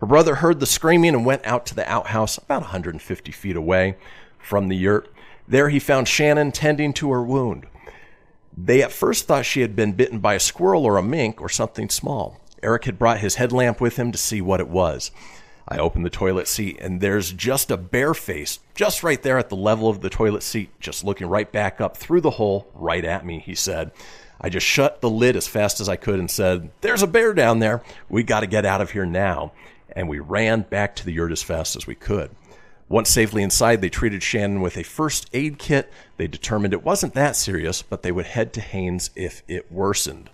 [0.00, 3.96] Her brother heard the screaming and went out to the outhouse about 150 feet away
[4.38, 5.12] from the yurt.
[5.46, 7.66] There he found Shannon tending to her wound.
[8.56, 11.50] They at first thought she had been bitten by a squirrel or a mink or
[11.50, 12.40] something small.
[12.62, 15.10] Eric had brought his headlamp with him to see what it was.
[15.68, 19.48] I opened the toilet seat and there's just a bare face, just right there at
[19.48, 23.04] the level of the toilet seat, just looking right back up through the hole, right
[23.04, 23.92] at me, he said.
[24.40, 27.32] I just shut the lid as fast as I could and said, There's a bear
[27.32, 27.82] down there.
[28.08, 29.52] We got to get out of here now.
[29.94, 32.30] And we ran back to the yurt as fast as we could.
[32.88, 35.90] Once safely inside, they treated Shannon with a first aid kit.
[36.16, 40.28] They determined it wasn't that serious, but they would head to Haines if it worsened.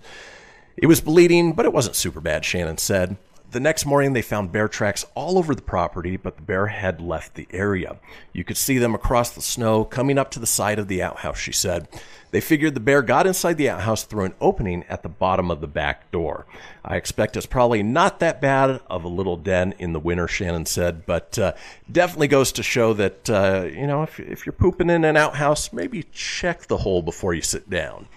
[0.76, 3.16] It was bleeding, but it wasn't super bad, Shannon said.
[3.50, 7.00] The next morning, they found bear tracks all over the property, but the bear had
[7.00, 7.96] left the area.
[8.34, 11.38] You could see them across the snow coming up to the side of the outhouse,
[11.38, 11.88] she said.
[12.30, 15.62] They figured the bear got inside the outhouse through an opening at the bottom of
[15.62, 16.44] the back door.
[16.84, 20.66] I expect it's probably not that bad of a little den in the winter, Shannon
[20.66, 21.54] said, but uh,
[21.90, 25.72] definitely goes to show that, uh, you know, if, if you're pooping in an outhouse,
[25.72, 28.08] maybe check the hole before you sit down.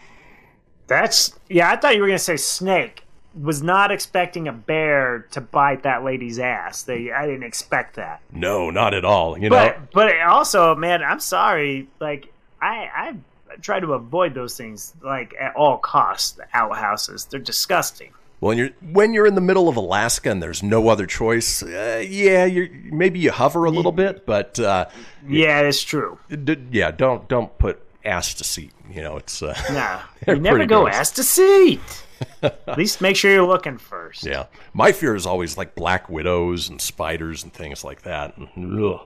[0.87, 1.71] That's yeah.
[1.71, 3.05] I thought you were gonna say snake.
[3.39, 6.83] Was not expecting a bear to bite that lady's ass.
[6.83, 8.19] They, I didn't expect that.
[8.33, 9.37] No, not at all.
[9.37, 11.87] You know, But but also, man, I'm sorry.
[12.01, 13.15] Like I I
[13.61, 16.31] try to avoid those things like at all costs.
[16.31, 18.11] The outhouses, they're disgusting.
[18.41, 22.03] When you're when you're in the middle of Alaska and there's no other choice, uh,
[22.05, 24.87] yeah, you maybe you hover a little bit, but uh,
[25.27, 26.17] Yeah, it's true.
[26.29, 28.71] d- yeah, don't don't put ass to seat.
[28.89, 30.01] You know, it's uh, Nah,
[30.33, 30.95] you never go gross.
[30.95, 31.79] ass to seat.
[32.43, 34.25] At least make sure you're looking first.
[34.25, 38.35] Yeah, my fear is always like black widows and spiders and things like that.
[38.57, 38.99] Ugh,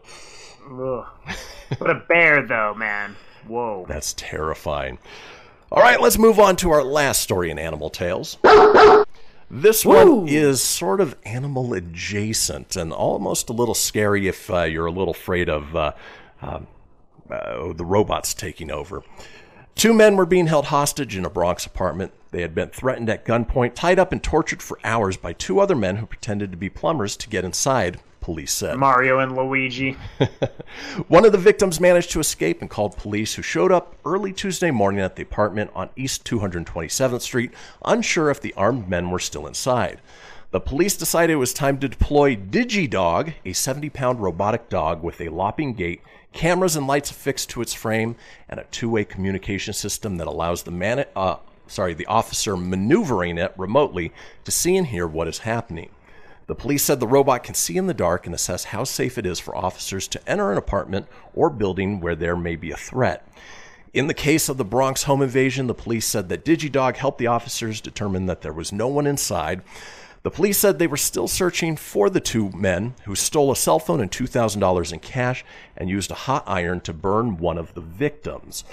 [0.69, 1.05] Ugh.
[1.79, 3.15] But a bear, though, man.
[3.47, 3.85] Whoa.
[3.87, 4.97] that's terrifying.
[5.71, 8.37] All right, let's move on to our last story in Animal Tales.
[9.51, 14.87] This one is sort of animal adjacent and almost a little scary if uh, you're
[14.87, 15.91] a little afraid of uh,
[16.41, 16.65] um,
[17.29, 19.03] uh, the robots taking over.
[19.75, 22.13] Two men were being held hostage in a Bronx apartment.
[22.31, 25.75] They had been threatened at gunpoint, tied up, and tortured for hours by two other
[25.75, 28.77] men who pretended to be plumbers to get inside, police said.
[28.77, 29.97] Mario and Luigi.
[31.09, 34.71] One of the victims managed to escape and called police, who showed up early Tuesday
[34.71, 37.51] morning at the apartment on East 227th Street,
[37.83, 39.99] unsure if the armed men were still inside.
[40.51, 45.19] The police decided it was time to deploy DigiDog, a 70 pound robotic dog with
[45.19, 46.01] a lopping gait,
[46.35, 48.15] cameras and lights affixed to its frame,
[48.47, 53.39] and a two way communication system that allows the man, uh, sorry, the officer maneuvering
[53.39, 54.11] it remotely
[54.43, 55.89] to see and hear what is happening.
[56.47, 59.25] The police said the robot can see in the dark and assess how safe it
[59.25, 63.27] is for officers to enter an apartment or building where there may be a threat.
[63.95, 67.27] In the case of the Bronx home invasion, the police said that DigiDog helped the
[67.27, 69.61] officers determine that there was no one inside.
[70.25, 73.77] The police said they were still searching for the two men who stole a cell
[73.77, 75.45] phone and $2,000 in cash
[75.77, 78.63] and used a hot iron to burn one of the victims.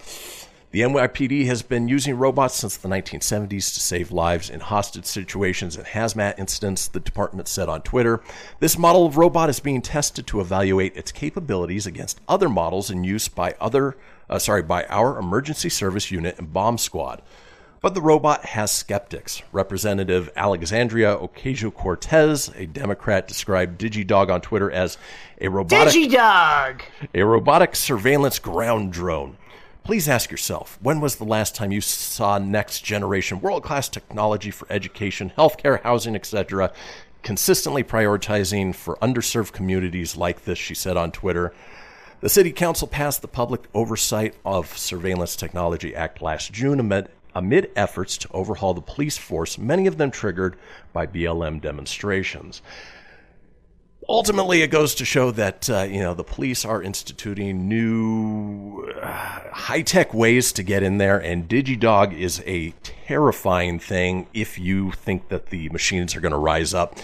[0.70, 5.76] The NYPD has been using robots since the 1970s to save lives in hostage situations
[5.76, 8.22] and hazmat incidents, the department said on Twitter.
[8.60, 13.04] This model of robot is being tested to evaluate its capabilities against other models in
[13.04, 13.98] use by other
[14.30, 17.20] uh, sorry, by our emergency service unit and bomb squad.
[17.82, 19.42] But the robot has skeptics.
[19.50, 24.98] Representative Alexandria Ocasio Cortez, a Democrat, described DigiDog on Twitter as
[25.40, 26.82] a robotic Digidog!
[27.12, 29.36] a robotic surveillance ground drone.
[29.82, 34.52] Please ask yourself when was the last time you saw next generation world class technology
[34.52, 36.72] for education, healthcare, housing, etc.,
[37.24, 41.52] consistently prioritizing for underserved communities like this, she said on Twitter.
[42.20, 47.70] The City Council passed the Public Oversight of Surveillance Technology Act last June amid, amid
[47.76, 50.56] efforts to overhaul the police force, many of them triggered
[50.92, 52.62] by BLM demonstrations.
[54.08, 59.40] Ultimately it goes to show that uh, you know the police are instituting new uh,
[59.52, 65.28] high-tech ways to get in there and digidog is a terrifying thing if you think
[65.28, 66.98] that the machines are going to rise up.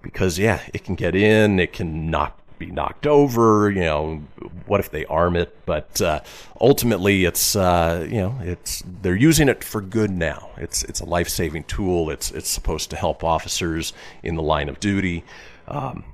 [0.00, 3.70] Because yeah it can get in it can knock be knocked over.
[3.70, 4.22] You know,
[4.66, 5.56] what if they arm it?
[5.66, 6.20] But uh,
[6.60, 10.50] ultimately, it's uh, you know, it's they're using it for good now.
[10.56, 12.10] It's it's a life saving tool.
[12.10, 15.24] It's it's supposed to help officers in the line of duty.
[15.68, 16.04] Um,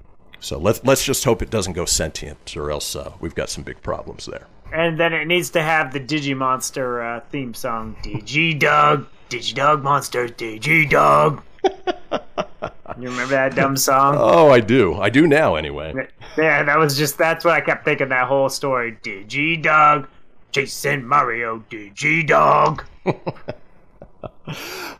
[0.40, 3.64] so let's let's just hope it doesn't go sentient, or else uh, we've got some
[3.64, 4.46] big problems there.
[4.72, 7.96] And then it needs to have the Digimonster uh, theme song.
[8.02, 11.42] Digi Dog, Digi Dog Monster, Digi Dog.
[13.02, 14.16] you remember that dumb song?
[14.18, 14.94] Oh, I do.
[14.94, 15.94] I do now, anyway.
[16.36, 18.98] Yeah, that was just that's what I kept thinking that whole story.
[19.02, 20.08] Digi Dog,
[20.52, 22.84] Jason Mario, Digi Dog.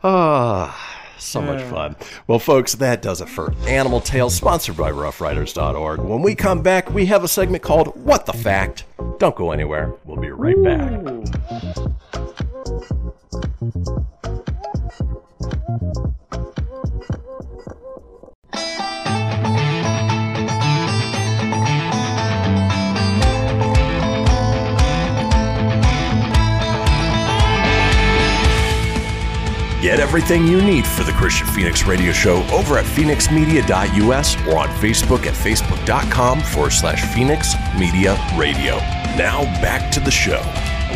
[0.03, 1.95] Ah, so much fun.
[2.25, 5.99] Well, folks, that does it for Animal Tales, sponsored by RuffRiders.org.
[5.99, 8.85] When we come back, we have a segment called What the Fact.
[9.19, 9.93] Don't go anywhere.
[10.05, 11.01] We'll be right back.
[29.81, 34.67] Get everything you need for the Kristian Fenix Radio Show over at fenixmedia.us or on
[34.77, 38.75] Facebook at facebook.com forward slash Fenix Media Radio.
[39.17, 40.39] Now back to the show.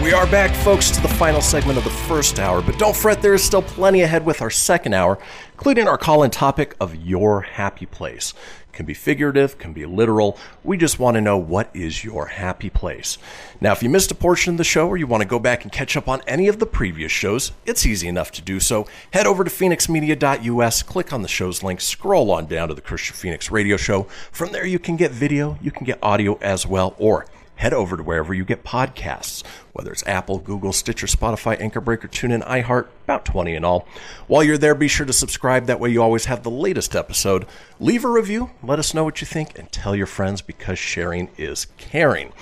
[0.04, 3.24] We are back, folks, to the final segment of the first hour, but don't fret,
[3.24, 5.18] there is still plenty ahead with our second hour,
[5.54, 8.36] including our call in topic of your happy place.
[8.76, 10.38] Can be figurative, can be literal.
[10.62, 13.18] We just want to know what is your happy place.
[13.62, 15.64] Now, if you missed a portion of the show or you want to go back
[15.64, 18.86] and catch up on any of the previous shows, it's easy enough to do so.
[19.14, 23.14] Head over to fenixmedia.us, click on the show's link, scroll on down to the Kristian
[23.14, 24.04] Fenix Radio Show.
[24.32, 27.98] From there, you can get video, you can get audio as well, or head over
[27.98, 32.88] to wherever you get podcasts, whether it's Apple, Google, Stitcher, Spotify, Anchor Breaker, TuneIn, iHeart,
[33.06, 33.88] about 20 in all.
[34.28, 35.66] While you're there, be sure to subscribe.
[35.66, 37.46] That way you always have the latest episode.
[37.80, 41.30] Leave a review, let us know what you think, and tell your friends because sharing
[41.38, 42.34] is caring.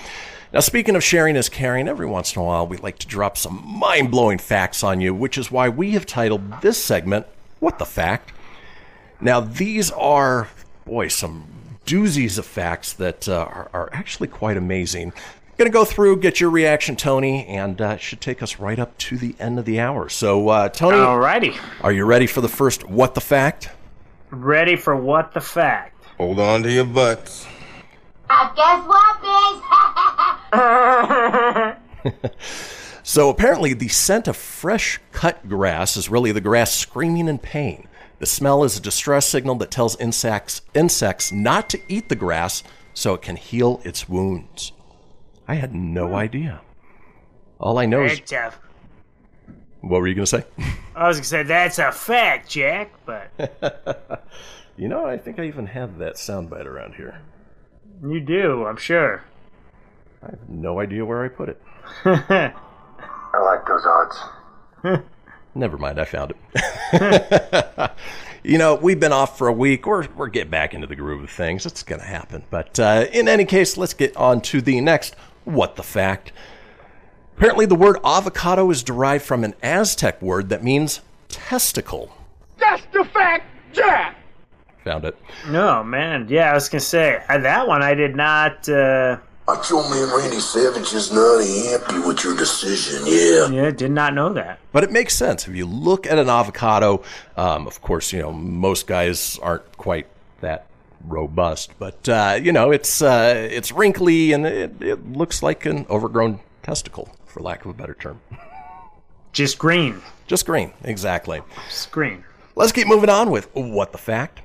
[0.54, 3.38] Now, speaking of sharing is caring, every once in a while we like to drop
[3.38, 7.26] some mind blowing facts on you, which is why we have titled this segment,
[7.60, 8.32] What the Fact?
[9.20, 10.50] Now, these are,
[10.86, 11.48] boy, some
[11.86, 15.14] doozies of facts that uh, are, are actually quite amazing.
[15.58, 18.80] Going to go through, get your reaction, Tony, and uh, it should take us right
[18.80, 20.10] up to the end of the hour.
[20.10, 21.56] So, uh, Tony, Alrighty.
[21.82, 23.70] are you ready for the first What the Fact?
[24.32, 26.04] Ready for what the fact?
[26.18, 27.46] Hold on to your butts.
[28.30, 29.22] I guess what,
[32.12, 32.34] bitch?
[33.06, 37.90] So apparently, the scent of fresh cut grass is really the grass screaming in pain.
[38.24, 42.64] The smell is a distress signal that tells insects insects not to eat the grass
[42.94, 44.72] so it can heal its wounds.
[45.46, 46.16] I had no hmm.
[46.16, 46.62] idea.
[47.60, 48.54] All I know is That's a,
[49.82, 50.46] what were you going to say?
[50.96, 53.30] I was gonna say that's a fact, Jack, but
[54.78, 57.20] You know, I think I even have that soundbite around here.
[58.02, 59.26] you do, I'm sure.
[60.26, 61.62] I have no idea where I put it.
[62.06, 62.54] I
[63.34, 65.04] like those odds.
[65.56, 67.92] Never mind, I found it.
[68.44, 69.86] you know, we've been off for a week.
[69.86, 71.66] We're, we're getting back into the groove of things.
[71.66, 72.44] It's going to happen.
[72.50, 76.32] But uh, in any case, let's get on to the next What the Fact.
[77.38, 82.16] Apparently, the word avocado is derived from an Aztec word that means testicle.
[82.58, 84.18] That's the fact, Jack!
[84.84, 85.18] Found it.
[85.50, 86.28] No, man.
[86.30, 87.82] Yeah, I was gonna say uh, that one.
[87.82, 88.68] I did not.
[88.70, 93.50] Uh, Macho Man Randy Savage is not happy with your decision, yeah.
[93.50, 94.60] yeah, did not know that.
[94.72, 95.48] But it makes sense.
[95.48, 97.04] If you look at an avocado,
[97.36, 100.08] um, of course, you know, most guys aren't quite
[100.40, 100.68] that
[101.06, 105.86] robust, but, uh, you know, it's, uh, it's wrinkly and it, it looks like an
[105.90, 108.22] overgrown testicle, for lack of a better term.
[109.34, 110.02] Just green.
[110.26, 111.42] Just green, exactly.
[111.68, 112.24] Just green.
[112.56, 114.42] Let's keep moving on with what the fact.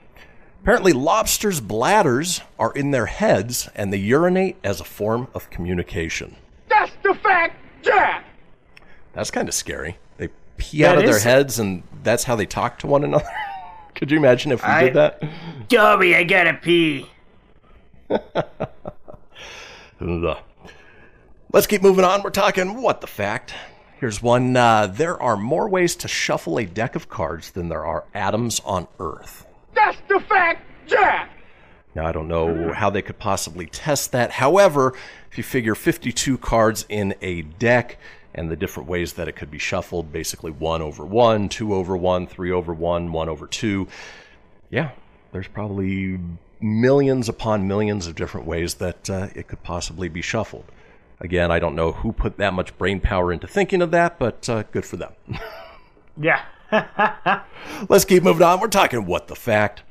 [0.68, 6.36] Apparently, lobsters' bladders are in their heads and they urinate as a form of communication.
[6.68, 8.26] That's the fact, Jack!
[9.14, 9.96] That's kind of scary.
[10.18, 10.28] They
[10.58, 13.24] pee That out of their heads and that's how they talk to one another.
[13.94, 15.22] Could you imagine if we I- did that?
[15.70, 17.06] Dobby, I gotta pee.
[21.50, 22.22] Let's keep moving on.
[22.22, 23.54] We're talking what the fact.
[24.00, 24.54] Here's one.
[24.54, 28.60] Uh, there are more ways to shuffle a deck of cards than there are atoms
[28.66, 29.46] on Earth.
[29.78, 31.30] That's the fact, Jack!
[31.94, 34.30] Now, I don't know how they could possibly test that.
[34.30, 34.94] However,
[35.30, 37.98] if you figure 52 cards in a deck
[38.34, 41.96] and the different ways that it could be shuffled basically 1 over 1, 2 over
[41.96, 43.88] 1, 3 over 1, 1 over 2
[44.70, 44.90] yeah,
[45.32, 46.18] there's probably
[46.60, 50.64] millions upon millions of different ways that uh, it could possibly be shuffled.
[51.20, 54.48] Again, I don't know who put that much brain power into thinking of that, but
[54.48, 55.12] uh, good for them.
[56.20, 56.44] Yeah.
[57.88, 58.60] Let's keep moving on.
[58.60, 59.82] We're talking what the fact.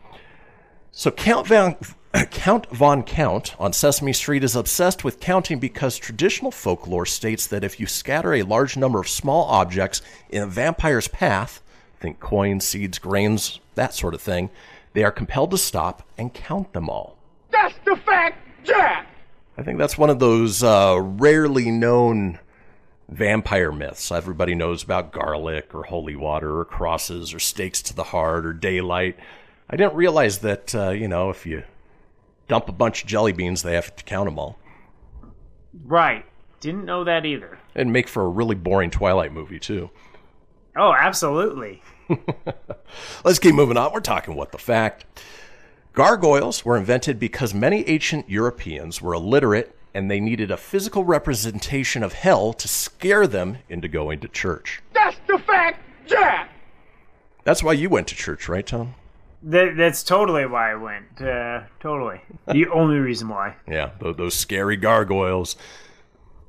[0.91, 1.75] So Count Van
[2.32, 7.63] Count Von Count on Sesame Street is obsessed with counting because traditional folklore states that
[7.63, 11.61] if you scatter a large number of small objects in a vampire's path,
[11.99, 14.49] think coins, seeds, grains, that sort of thing,
[14.93, 17.17] they are compelled to stop and count them all.
[17.51, 19.07] That's the fact, Jack.
[19.57, 22.39] I think that's one of those uh, rarely known
[23.10, 24.12] vampire myths.
[24.12, 28.53] Everybody knows about garlic or holy water or crosses or stakes to the heart or
[28.53, 29.18] daylight.
[29.70, 31.64] I didn't realize that, uh, you know, if you
[32.47, 34.58] dump a bunch of jelly beans, they have to count them all.
[35.86, 36.26] Right.
[36.60, 37.60] Didn't know that either.
[37.76, 39.89] And make for a really boring Twilight movie, too.
[40.76, 41.82] Oh, absolutely.
[43.26, 43.93] Let's keep moving on.
[43.93, 45.05] We're talking what the fact.
[45.93, 52.03] Gargoyles were invented because many ancient Europeans were illiterate and they needed a physical representation
[52.03, 54.79] of hell to scare them into going to church.
[54.93, 56.51] That's the fact, Jack.
[57.43, 58.93] That's why you went to church, right, Tom?
[59.41, 61.19] That, that's totally why I went.
[61.19, 62.21] Uh, totally.
[62.45, 63.55] The only reason why.
[63.67, 65.55] Yeah, tho- those scary gargoyles.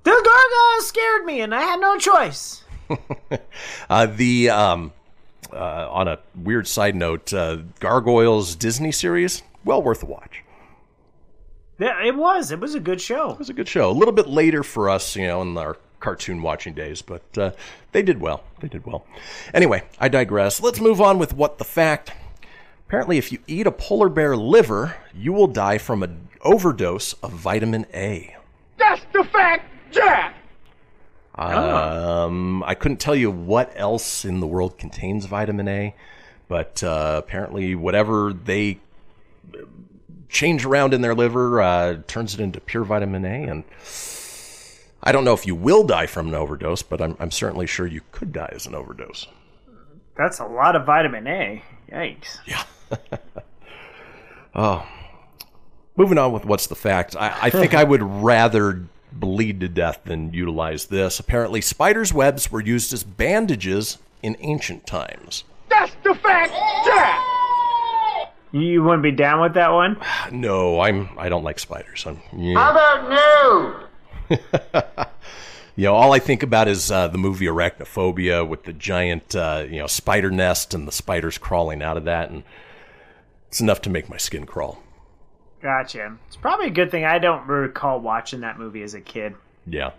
[0.03, 2.65] The gargoyles scared me, and I had no choice.
[3.91, 4.93] Uh, the um,
[5.53, 10.43] uh, on a weird side note, uh, Gargoyles Disney series, well worth a watch.
[11.79, 12.51] Yeah, it was.
[12.51, 13.31] It was a good show.
[13.31, 13.91] It was a good show.
[13.91, 17.53] A little bit later for us, you know, in our cartoon watching days, but uh,
[17.93, 18.43] they did well.
[18.61, 19.07] They did well.
[19.55, 20.61] Anyway, I digress.
[20.61, 22.13] Let's move on with what the fact.
[22.87, 27.33] Apparently, if you eat a polar bear liver, you will die from an overdose of
[27.33, 28.37] vitamin A.
[28.79, 30.35] That's the fact, Jack.
[31.35, 35.95] Um, I couldn't tell you what else in the world contains vitamin A,
[36.49, 38.81] but uh, apparently, whatever they
[40.29, 43.45] change around in their liver uh, turns it into pure vitamin A.
[43.45, 43.65] And
[45.03, 47.87] I don't know if you will die from an overdose, but I'm, I'm certainly sure
[47.87, 49.27] you could die as an overdose.
[50.17, 51.63] That's a lot of vitamin A.
[51.91, 52.39] Yikes.
[52.47, 52.63] Yeah.
[54.55, 54.85] Oh.
[55.97, 57.15] Moving on with what's the fact.
[57.15, 61.21] I, I think I would rather bleed to death than utilize this.
[61.21, 65.45] Apparently, spiders' webs were used as bandages in ancient times.
[65.69, 66.53] That's the fact,
[66.85, 67.38] Jack.
[68.53, 69.97] You wouldn't be down with that one?
[70.33, 71.09] No, I'm.
[71.19, 72.05] I don't like spiders.
[72.07, 72.21] I'm.
[72.37, 72.55] yeah.
[72.59, 73.89] How about
[74.31, 75.05] no?
[75.77, 79.65] You know, all I think about is uh, the movie Arachnophobia with the giant, uh,
[79.71, 82.43] you know, spider nest and the spiders crawling out of that, and
[83.47, 84.83] it's enough to make my skin crawl.
[85.63, 86.17] Gotcha.
[86.27, 89.37] It's probably a good thing I don't recall watching that movie as a kid.
[89.69, 89.93] Yeah.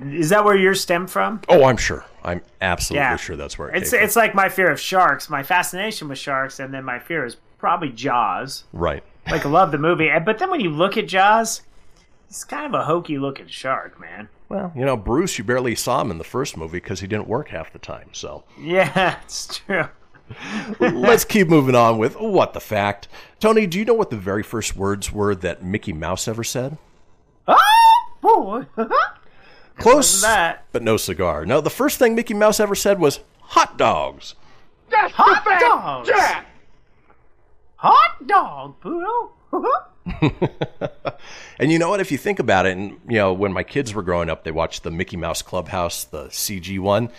[0.00, 1.42] Is that where yours stem from?
[1.50, 2.06] Oh, I'm sure.
[2.24, 3.16] I'm absolutely Yeah.
[3.16, 6.18] sure that's where it It's came it's like my fear of sharks, my fascination with
[6.18, 7.36] sharks, and then my fear is
[7.66, 8.62] probably Jaws.
[8.72, 9.02] Right.
[9.28, 11.62] Like love the movie, but then when you look at Jaws,
[12.28, 14.28] it's kind of a hokey looking shark, man.
[14.48, 17.26] Well, you know, Bruce, you barely saw him in the first movie because he didn't
[17.26, 18.10] work half the time.
[18.12, 19.86] So Yeah, it's true.
[20.78, 23.08] let's keep moving on with what the fact.
[23.40, 26.78] Tony, do you know what the very first words were that Mickey Mouse ever said?
[27.48, 28.64] Oh,
[29.78, 30.66] Close, that.
[30.70, 31.44] but no cigar.
[31.44, 34.36] No, the first thing Mickey Mouse ever said was hot dogs.
[34.88, 36.08] That's Hot the fact, dogs.
[36.08, 36.46] Jack.
[38.26, 39.32] Dog, poodle.
[41.58, 42.00] And you know what?
[42.00, 44.50] If you think about it, and you know, when my kids were growing up, they
[44.50, 47.10] watched the Mickey Mouse Clubhouse, the CG one,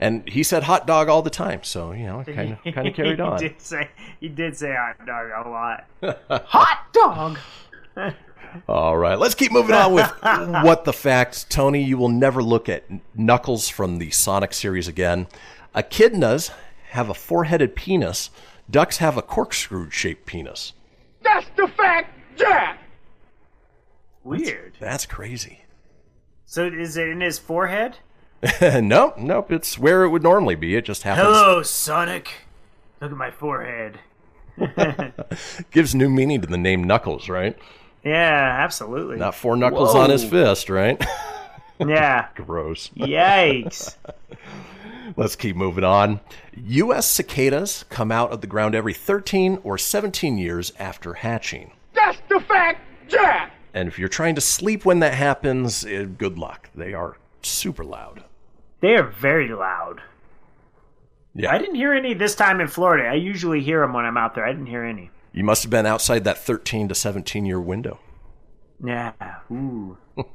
[0.00, 1.62] and he said hot dog all the time.
[1.62, 3.40] So you know, kind of kind of carried on.
[3.40, 5.86] he did say he did say hot dog a lot.
[6.48, 7.38] hot dog.
[8.68, 10.10] All right, let's keep moving on with
[10.64, 11.44] what the facts.
[11.44, 12.84] Tony, you will never look at
[13.16, 15.28] Knuckles from the Sonic series again.
[15.74, 16.50] Echidnas
[16.90, 18.28] have a four-headed penis.
[18.72, 20.72] Ducks have a corkscrew-shaped penis.
[21.22, 22.80] That's the fact, Jack.
[24.24, 24.72] Weird.
[24.80, 25.64] That's crazy.
[26.46, 27.98] So is it in his forehead?
[28.60, 29.52] nope, nope.
[29.52, 30.74] It's where it would normally be.
[30.74, 31.26] It just happens.
[31.28, 32.32] Hello, Sonic.
[33.00, 34.00] Look at my forehead.
[35.70, 37.56] Gives new meaning to the name Knuckles, right?
[38.02, 39.16] Yeah, absolutely.
[39.16, 41.02] Not four knuckles on his fist, right?
[41.80, 42.28] Yeah.
[42.36, 42.90] Gross.
[42.96, 43.96] Yikes.
[45.16, 46.20] Let's keep moving on.
[46.54, 47.06] U.S.
[47.06, 51.72] cicadas come out of the ground every 13 or 17 years after hatching.
[51.94, 53.52] That's the fact, Jack.
[53.74, 56.70] And if you're trying to sleep when that happens, eh, good luck.
[56.74, 58.24] They are super loud.
[58.80, 60.02] They are very loud.
[61.34, 61.52] Yeah.
[61.52, 63.08] I didn't hear any this time in Florida.
[63.08, 64.44] I usually hear them when I'm out there.
[64.44, 65.10] I didn't hear any.
[65.32, 67.98] You must have been outside that 13 to 17 year window.
[68.84, 69.12] Yeah.
[69.50, 69.96] Ooh.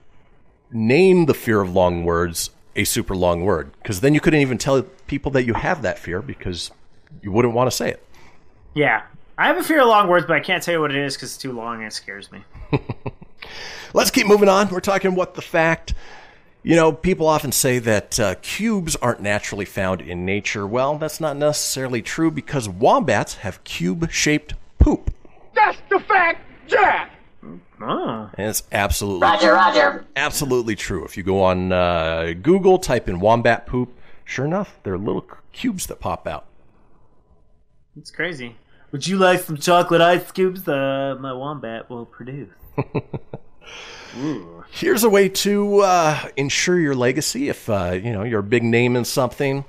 [0.72, 3.72] name the fear of long words a super long word?
[3.82, 6.72] Because then you couldn't even tell people that you have that fear because
[7.22, 8.06] you wouldn't want to say it.
[8.74, 9.04] Yeah,
[9.38, 11.16] I have a fear of long words, but I can't tell you what it is
[11.16, 12.44] because it's too long and it scares me.
[13.94, 14.70] Let's keep moving on.
[14.70, 15.94] We're talking what the fact.
[16.66, 20.66] You know, people often say that uh, cubes aren't naturally found in nature.
[20.66, 25.14] Well, that's not necessarily true because wombats have cube shaped poop.
[25.54, 27.12] That's the fact, Jack.
[27.80, 28.32] Ah.
[28.34, 30.06] And it's absolutely Roger, roger.
[30.16, 31.06] Absolutely true.
[31.06, 35.22] If you go on uh, Google, type in wombat poop, sure enough, there are little
[35.22, 36.48] c- cubes that pop out.
[37.96, 38.56] It's crazy.
[38.92, 40.68] Would you like some chocolate ice cubes?
[40.68, 42.50] Uh, my wombat will produce.
[44.18, 44.64] Ooh.
[44.72, 48.64] Here's a way to uh, ensure your legacy if uh, you know you're a big
[48.64, 49.66] name in something.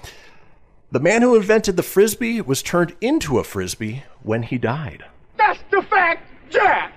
[0.93, 5.05] The man who invented the frisbee was turned into a frisbee when he died.
[5.37, 6.93] That's the fact, Jack.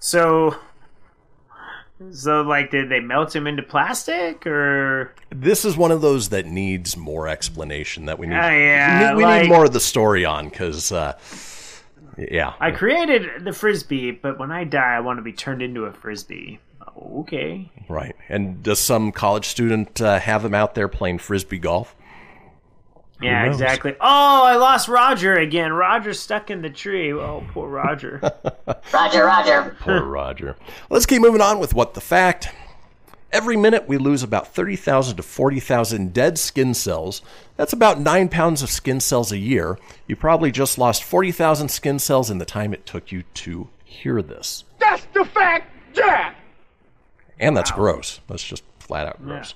[0.00, 0.56] So,
[2.10, 5.14] so like, did they melt him into plastic or?
[5.30, 8.06] This is one of those that needs more explanation.
[8.06, 8.34] That we need.
[8.36, 11.16] Ah, yeah, we, we like- need more of the story on because, uh,
[12.16, 15.84] yeah, I created the frisbee, but when I die, I want to be turned into
[15.84, 16.60] a frisbee.
[16.96, 17.70] Okay.
[17.88, 18.14] right.
[18.28, 21.94] And does some college student uh, have him out there playing frisbee golf?
[23.22, 23.94] Yeah, exactly.
[24.00, 25.72] Oh, I lost Roger again.
[25.72, 27.12] Roger's stuck in the tree.
[27.12, 28.20] Oh, poor Roger.
[28.92, 29.76] Roger, roger.
[29.80, 30.56] Poor Roger.
[30.90, 32.48] Let's keep moving on with what the fact.
[33.32, 37.22] Every minute we lose about 30,000 to 40,000 dead skin cells.
[37.56, 39.78] That's about 9 pounds of skin cells a year.
[40.06, 44.20] You probably just lost 40,000 skin cells in the time it took you to hear
[44.20, 44.64] this.
[44.78, 46.36] That's the fact, Jack.
[47.40, 48.20] And that's gross.
[48.28, 49.54] That's just flat out gross.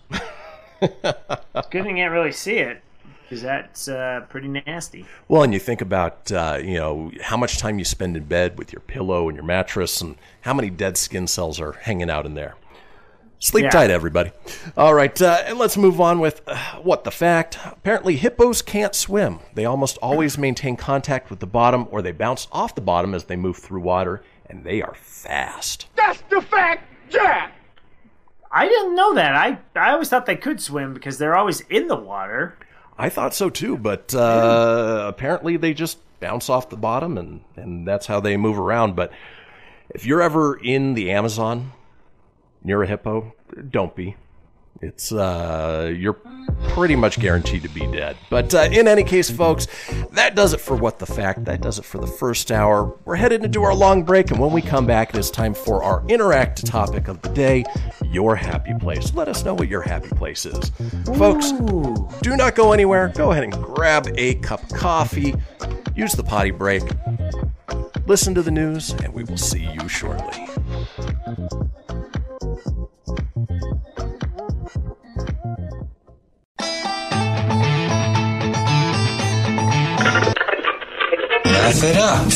[0.80, 2.82] It's good thing you can't really see it,
[3.22, 5.04] because that's uh, pretty nasty.
[5.28, 8.58] Well, and you think about uh, you know how much time you spend in bed
[8.58, 12.26] with your pillow and your mattress, and how many dead skin cells are hanging out
[12.26, 12.56] in there.
[13.38, 13.70] Sleep Yeah.
[13.70, 14.32] tight, everybody.
[14.76, 17.58] All right, uh, and let's move on with uh, what the fact.
[17.64, 19.40] Apparently, hippos can't swim.
[19.54, 23.24] They almost always maintain contact with the bottom, or they bounce off the bottom as
[23.24, 25.86] they move through water, and they are fast.
[25.96, 27.52] That's the fact, Jack.
[28.50, 29.34] I didn't know that.
[29.34, 32.56] I, I always thought they could swim because they're always in the water.
[32.96, 37.86] I thought so too, but uh, apparently they just bounce off the bottom, and, and
[37.86, 38.96] that's how they move around.
[38.96, 39.12] But
[39.90, 41.72] if you're ever in the Amazon
[42.66, 43.32] near a hippo,
[43.70, 44.16] don't be.
[44.82, 46.18] It's uh, you're
[46.68, 48.14] pretty much guaranteed to be dead.
[48.28, 49.68] But uh, in any case, folks,
[50.12, 51.46] that does it for what the fact.
[51.46, 52.94] That does it for the first hour.
[53.06, 55.82] We're headed into our long break, and when we come back, it is time for
[55.82, 57.64] our interact topic of the day:
[58.04, 59.14] your happy place.
[59.14, 60.70] Let us know what your happy place is,
[61.16, 61.52] folks.
[62.20, 63.08] Do not go anywhere.
[63.14, 65.34] Go ahead and grab a cup of coffee.
[65.94, 66.82] Use the potty break.
[68.06, 70.46] Listen to the news, and we will see you shortly.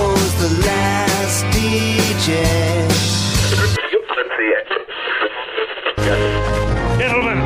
[0.00, 2.30] Goes the last DJ.
[6.98, 7.38] Gentlemen,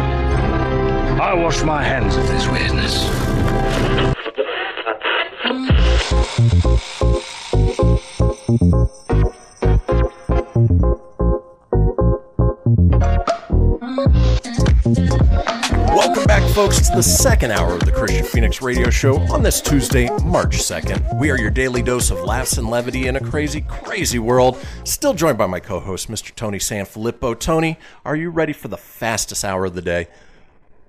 [1.20, 4.13] I wash my hands of this weirdness.
[16.94, 21.18] The second hour of the Kristian Fenix Radio Show on this Tuesday, March 2nd.
[21.18, 24.64] We are your daily dose of laughs and levity in a crazy, crazy world.
[24.84, 26.32] Still joined by my co host, Mr.
[26.36, 27.36] Tony Sanfilippo.
[27.36, 30.06] Tony, are you ready for the fastest hour of the day?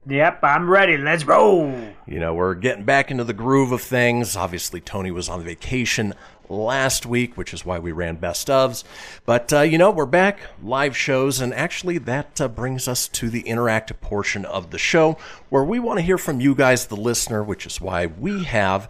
[0.08, 0.96] Yep, I'm ready.
[0.96, 1.74] Let's roll.
[2.06, 4.36] You know, we're getting back into the groove of things.
[4.36, 6.14] Obviously, Tony was on vacation
[6.50, 8.84] last week, which is why we ran best ofs.
[9.26, 13.30] But, uh, you know, we're back, live shows, and actually that uh, brings us to
[13.30, 15.18] the interactive portion of the show
[15.50, 18.90] where we want to hear from you guys, the listener, which is why we have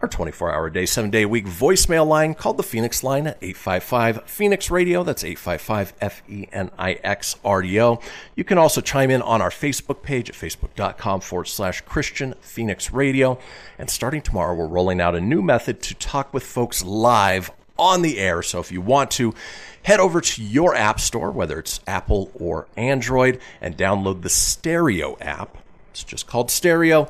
[0.00, 3.38] our 24 hour day, seven day a week voicemail line called the Fenix line at
[3.42, 5.02] 855 Fenix Radio.
[5.02, 8.00] That's 855 F E N I X R D O.
[8.36, 12.92] You can also chime in on our Facebook page at facebook.com forward slash Kristian Fenix
[12.92, 13.38] Radio.
[13.78, 18.02] And starting tomorrow, we're rolling out a new method to talk with folks live on
[18.02, 18.42] the air.
[18.42, 19.34] So if you want to,
[19.82, 25.16] head over to your app store, whether it's Apple or Android, and download the Stereo
[25.20, 25.58] app.
[25.90, 27.08] It's just called Stereo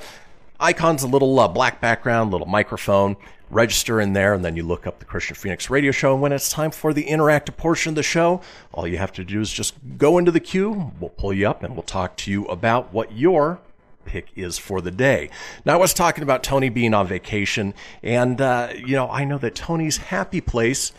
[0.61, 3.16] icon's a little uh, black background, little microphone.
[3.50, 6.12] Register in there, and then you look up the Kristian Fenix Radio Show.
[6.12, 8.42] And when it's time for the interactive portion of the show,
[8.72, 10.92] all you have to do is just go into the queue.
[11.00, 13.59] We'll pull you up, and we'll talk to you about what your
[14.04, 15.30] pick is for the day.
[15.64, 19.38] Now, I was talking about Tony being on vacation, and uh, you know, I know
[19.38, 20.92] that Tony's happy place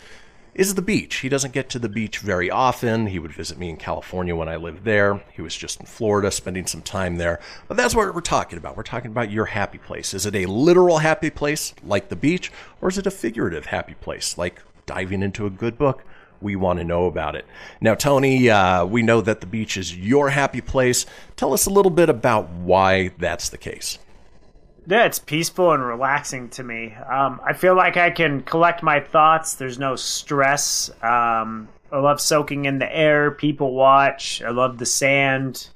[0.60, 1.16] is the beach.
[1.16, 3.06] He doesn't get to the beach very often.
[3.06, 5.24] He would visit me in California when I lived there.
[5.32, 7.40] He was just in Florida spending some time there.
[7.66, 8.76] But that's what we're talking about.
[8.76, 10.12] We're talking about your happy place.
[10.12, 12.52] Is it a literal happy place like the beach,
[12.82, 16.04] or is it a figurative happy place like diving into a good book?
[16.42, 17.46] We want to know about it.
[17.80, 21.06] Now, Tony, uh, we know that the beach is your happy place.
[21.36, 23.98] Tell us a little bit about why that's the case.
[24.86, 26.94] Yeah, it's peaceful and relaxing to me.
[26.94, 29.54] Um, I feel like I can collect my thoughts.
[29.54, 30.90] There's no stress.
[31.02, 33.30] Um, I love soaking in the air.
[33.30, 34.42] People watch.
[34.42, 35.68] I love the sand.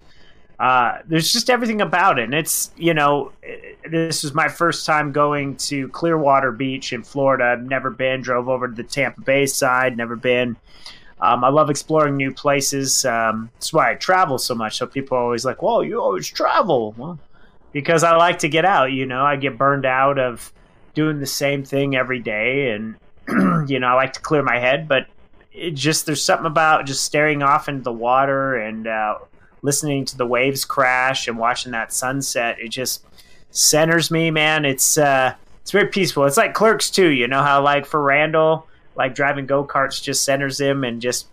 [0.59, 2.25] Uh, there's just everything about it.
[2.25, 3.33] And it's, you know,
[3.89, 7.45] this was my first time going to Clearwater Beach in Florida.
[7.45, 8.23] I've never been.
[8.23, 9.97] Drove over to the Tampa Bay side.
[9.97, 10.57] Never been.
[11.21, 13.05] Um, I love exploring new places.
[13.05, 14.77] Um, that's why I travel so much.
[14.77, 17.19] So people are always like, "Well, you always travel." Well,
[17.75, 18.93] because I like to get out.
[18.93, 20.51] You know, I get burned out of
[20.95, 22.97] doing the same thing every day, and
[23.69, 24.89] you know, I like to clear my head.
[24.89, 25.09] But
[25.53, 29.19] it just there's something about just staring off into the water and uh,
[29.61, 32.57] listening to the waves crash and watching that sunset.
[32.59, 33.05] It just
[33.51, 34.65] centers me, man.
[34.65, 36.25] It's uh, it's very peaceful.
[36.25, 37.15] It's like Clerks II.
[37.15, 41.27] You know how like for Randal, like driving go karts just centers him and just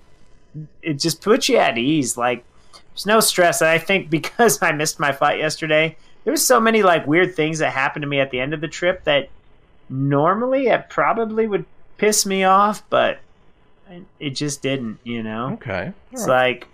[0.81, 2.17] it just puts you at ease.
[2.17, 3.61] Like there's no stress.
[3.61, 7.35] And I think because I missed my flight yesterday, there was so many like weird
[7.35, 9.29] things that happened to me at the end of the trip that
[9.89, 11.65] normally it probably would
[11.97, 13.19] piss me off, but
[14.19, 14.99] it just didn't.
[15.03, 15.53] You know?
[15.53, 15.93] Okay.
[16.11, 16.55] It's All right.
[16.59, 16.67] like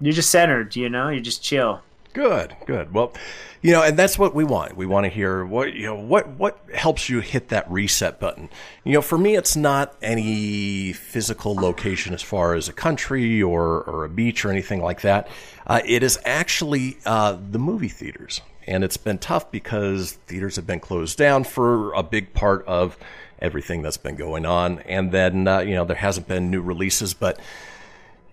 [0.00, 0.74] you're just centered.
[0.76, 1.08] You know?
[1.08, 1.82] You're just chill.
[2.14, 2.92] Good, good.
[2.92, 3.14] Well,
[3.62, 4.76] you know, and that's what we want.
[4.76, 8.50] We want to hear what you know what what helps you hit that reset button.
[8.84, 13.82] You know, for me, it's not any physical location as far as a country or
[13.84, 15.26] or a beach or anything like that.
[15.66, 20.66] Uh, it is actually uh, the movie theaters, and it's been tough because theaters have
[20.66, 22.96] been closed down for a big part of
[23.40, 27.14] everything that's been going on, and then uh, you know there hasn't been new releases,
[27.14, 27.38] but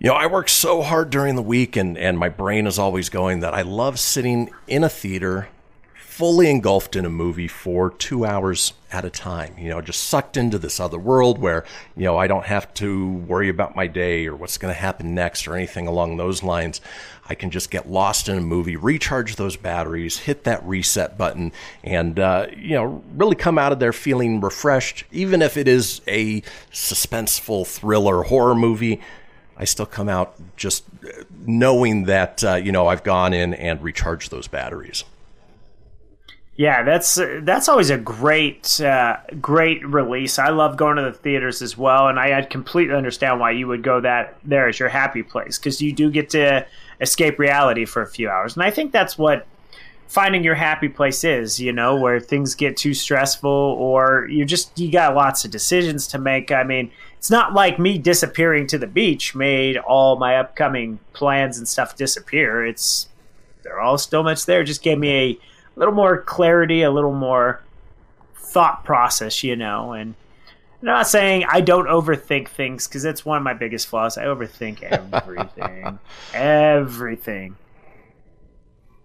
[0.00, 3.10] you know, I work so hard during the week and, and my brain is always
[3.10, 5.48] going that I love sitting in a theater,
[5.94, 10.38] fully engulfed in a movie for two hours at a time, you know, just sucked
[10.38, 11.66] into this other world where,
[11.96, 15.14] you know, I don't have to worry about my day or what's going to happen
[15.14, 16.80] next or anything along those lines.
[17.30, 21.52] I can just get lost in a movie, recharge those batteries, hit that reset button,
[21.84, 25.04] and, uh, you know, really come out of there feeling refreshed.
[25.12, 26.40] Even if it is a
[26.72, 29.00] suspenseful thriller horror movie,
[29.56, 30.84] I still come out just
[31.46, 35.04] knowing that uh, you know I've gone in and recharged those batteries.
[36.56, 40.38] Yeah, that's that's always a great uh, great release.
[40.38, 43.66] I love going to the theaters as well, and I, I completely understand why you
[43.66, 46.66] would go that there as your happy place because you do get to
[47.00, 49.46] escape reality for a few hours, and I think that's what
[50.08, 51.60] finding your happy place is.
[51.60, 56.06] You know, where things get too stressful, or you just you got lots of decisions
[56.08, 56.50] to make.
[56.50, 61.58] I mean, it's not like me disappearing to the beach made all my upcoming plans
[61.58, 62.66] and stuff disappear.
[62.66, 63.08] It's
[63.62, 64.62] they're all still much there.
[64.62, 65.38] It just gave me a
[65.76, 67.62] little more clarity, a little more
[68.34, 69.92] thought process, you know.
[69.92, 70.14] And
[70.80, 74.16] I'm not saying I don't overthink things because that's one of my biggest flaws.
[74.16, 75.98] I overthink everything,
[76.32, 77.56] everything.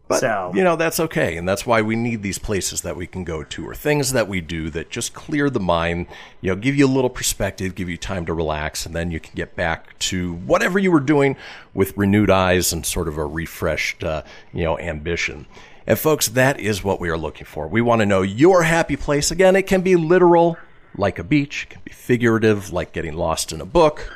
[0.07, 3.07] But so you know that's okay, and that's why we need these places that we
[3.07, 6.05] can go to, or things that we do that just clear the mind.
[6.41, 9.19] You know, give you a little perspective, give you time to relax, and then you
[9.19, 11.35] can get back to whatever you were doing
[11.73, 14.21] with renewed eyes and sort of a refreshed, uh,
[14.53, 15.47] you know, ambition.
[15.87, 17.67] And folks, that is what we are looking for.
[17.67, 19.31] We want to know your happy place.
[19.31, 20.57] Again, it can be literal,
[20.97, 21.67] like a beach.
[21.69, 24.11] Can be figurative, like getting lost in a book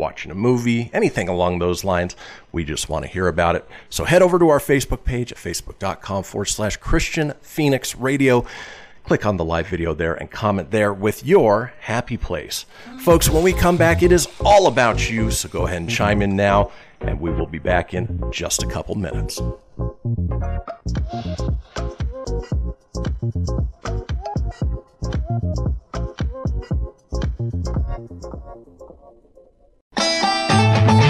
[0.00, 2.16] watching a movie, anything along those lines.
[2.50, 3.68] We just want to hear about it.
[3.90, 8.44] So head over to our Facebook page at facebook.com forward slash Kristian Fenix Radio.
[9.04, 12.64] Click on the live video there and comment there with your happy place.
[13.00, 15.30] Folks, when we come back, it is all about you.
[15.30, 18.66] So go ahead and chime in now, and we will be back in just a
[18.66, 19.40] couple minutes.
[28.22, 28.34] thank
[31.04, 31.09] you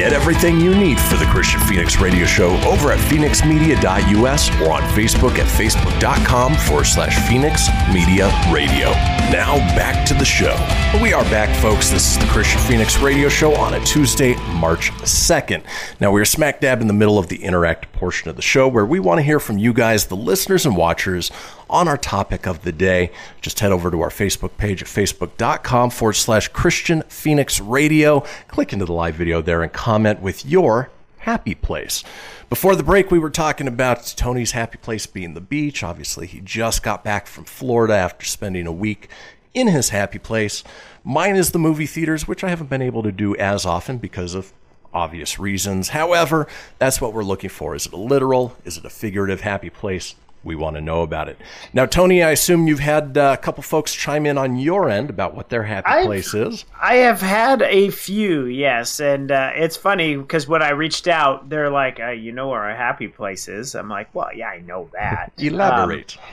[0.00, 4.80] Get everything you need for the Kristian Fenix Radio Show over at fenixmedia.us or on
[4.94, 8.92] Facebook at facebook.com forward slash Fenix Media Radio.
[9.30, 10.56] Now back to the show.
[11.02, 11.90] We are back, folks.
[11.90, 15.64] This is the Kristian Fenix Radio Show on a Tuesday, March 2nd.
[16.00, 18.68] Now, we are smack dab in the middle of the interact portion of the show
[18.68, 21.30] where we want to hear from you guys, the listeners and watchers,
[21.70, 23.10] on our topic of the day.
[23.40, 28.20] Just head over to our Facebook page at facebook.com forward slash Kristian Fenix Radio.
[28.48, 30.90] Click into the live video there and comment with your
[31.20, 32.04] happy place.
[32.48, 35.82] Before the break, we were talking about Tony's happy place being the beach.
[35.82, 39.08] Obviously, he just got back from Florida after spending a week
[39.54, 40.64] in his happy place.
[41.04, 44.34] Mine is the movie theaters, which I haven't been able to do as often because
[44.34, 44.52] of
[44.92, 45.90] obvious reasons.
[45.90, 46.46] However,
[46.78, 47.74] that's what we're looking for.
[47.74, 48.56] Is it a literal?
[48.64, 50.14] Is it a figurative happy place?
[50.42, 51.38] We want to know about it.
[51.74, 55.10] Now, Tony, I assume you've had uh, a couple folks chime in on your end
[55.10, 56.64] about what their happy I've- place is.
[56.80, 61.50] I have had a few, yes, and uh, it's funny because when I reached out,
[61.50, 64.60] they're like, uh, "You know where our happy place is?" I'm like, "Well, yeah, I
[64.60, 66.16] know that." Elaborate.
[66.16, 66.24] Um,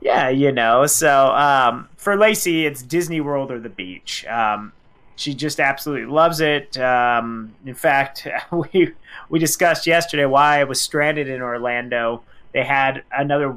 [0.00, 0.86] yeah, you know.
[0.86, 4.24] So um, for Lacey, it's Disney World or the beach.
[4.26, 4.72] Um,
[5.16, 6.78] she just absolutely loves it.
[6.78, 8.26] Um, in fact,
[8.72, 8.92] we
[9.28, 12.22] we discussed yesterday why I was stranded in Orlando.
[12.52, 13.56] They had another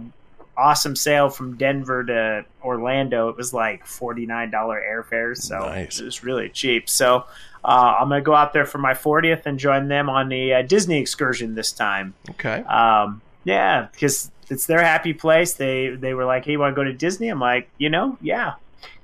[0.57, 3.29] awesome sale from Denver to Orlando.
[3.29, 5.99] It was like forty nine dollar airfares, so Nice.
[5.99, 6.89] it was really cheap.
[6.89, 7.25] So
[7.63, 10.61] uh, I'm gonna go out there for my fortieth and join them on the uh,
[10.63, 12.13] Disney excursion this time.
[12.31, 12.63] Okay.
[12.63, 15.53] Um, yeah, because it's their happy place.
[15.53, 18.17] They they were like, "Hey, you want to go to Disney?" I'm like, you know,
[18.21, 18.53] yeah.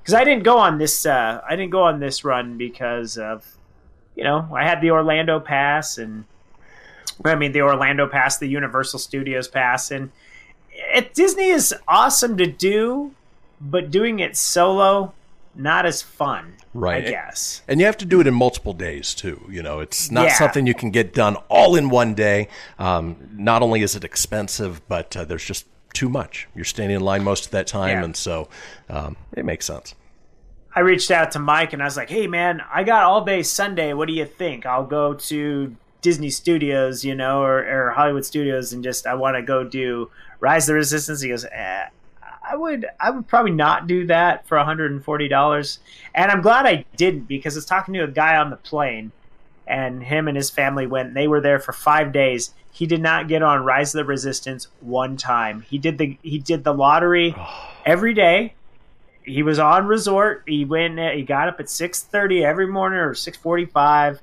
[0.01, 1.05] Because I didn't go on this.
[1.05, 3.45] Uh, I didn't go on this run because of,
[4.15, 6.23] you know, I had the Orlando pass and,
[7.25, 10.11] I mean, the Orlando pass, the Universal Studios pass, and
[10.71, 13.11] it, Disney is awesome to do,
[13.59, 15.13] but doing it solo,
[15.55, 16.53] not as fun.
[16.73, 17.05] Right.
[17.07, 17.63] I guess.
[17.67, 19.41] And you have to do it in multiple days too.
[19.49, 20.33] You know, it's not Yeah.
[20.35, 22.49] something you can get done all in one day.
[22.77, 26.47] Um, not only is it expensive, but uh, there's just too much.
[26.53, 28.03] You're standing in line most of that time, Yeah.
[28.03, 28.47] and so
[28.89, 29.95] um, it makes sense.
[30.75, 33.41] I reached out to Mike and I was like, "Hey man, I got all day
[33.41, 33.93] Sunday.
[33.93, 34.67] What do you think?
[34.67, 39.35] I'll go to Disney Studios, you know, or, or Hollywood Studios, and just I want
[39.35, 41.85] to go do Rise of the Resistance." He goes, eh,
[42.49, 45.79] "I would, I would probably not do that for 140 dollars."
[46.13, 49.11] And I'm glad I didn't because I was talking to a guy on the plane,
[49.65, 51.13] and him and his family went.
[51.13, 52.53] They were there for five days.
[52.71, 55.61] He did not get on Rise of the Resistance one time.
[55.61, 57.35] He did the he did the lottery
[57.85, 58.53] every day
[59.27, 60.43] he was on resort.
[60.47, 60.97] He went.
[60.99, 64.21] He got up at six thirty every morning or six forty five.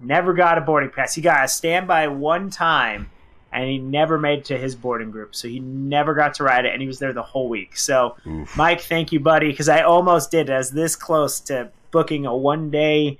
[0.00, 1.14] Never got a boarding pass.
[1.14, 3.10] He got a standby one time,
[3.52, 5.34] and he never made it to his boarding group.
[5.34, 7.76] So he never got to ride it, and he was there the whole week.
[7.76, 8.16] So,
[8.56, 10.50] Mike, thank you, buddy, because I almost did.
[10.50, 13.18] I was this close to booking a one day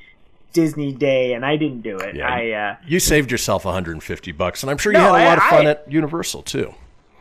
[0.53, 2.15] Disney day, and I didn't do it.
[2.17, 5.29] Yeah, I uh, You saved yourself 150 bucks, and I'm sure you No, had a
[5.31, 6.75] lot I- of fun I- at Universal too.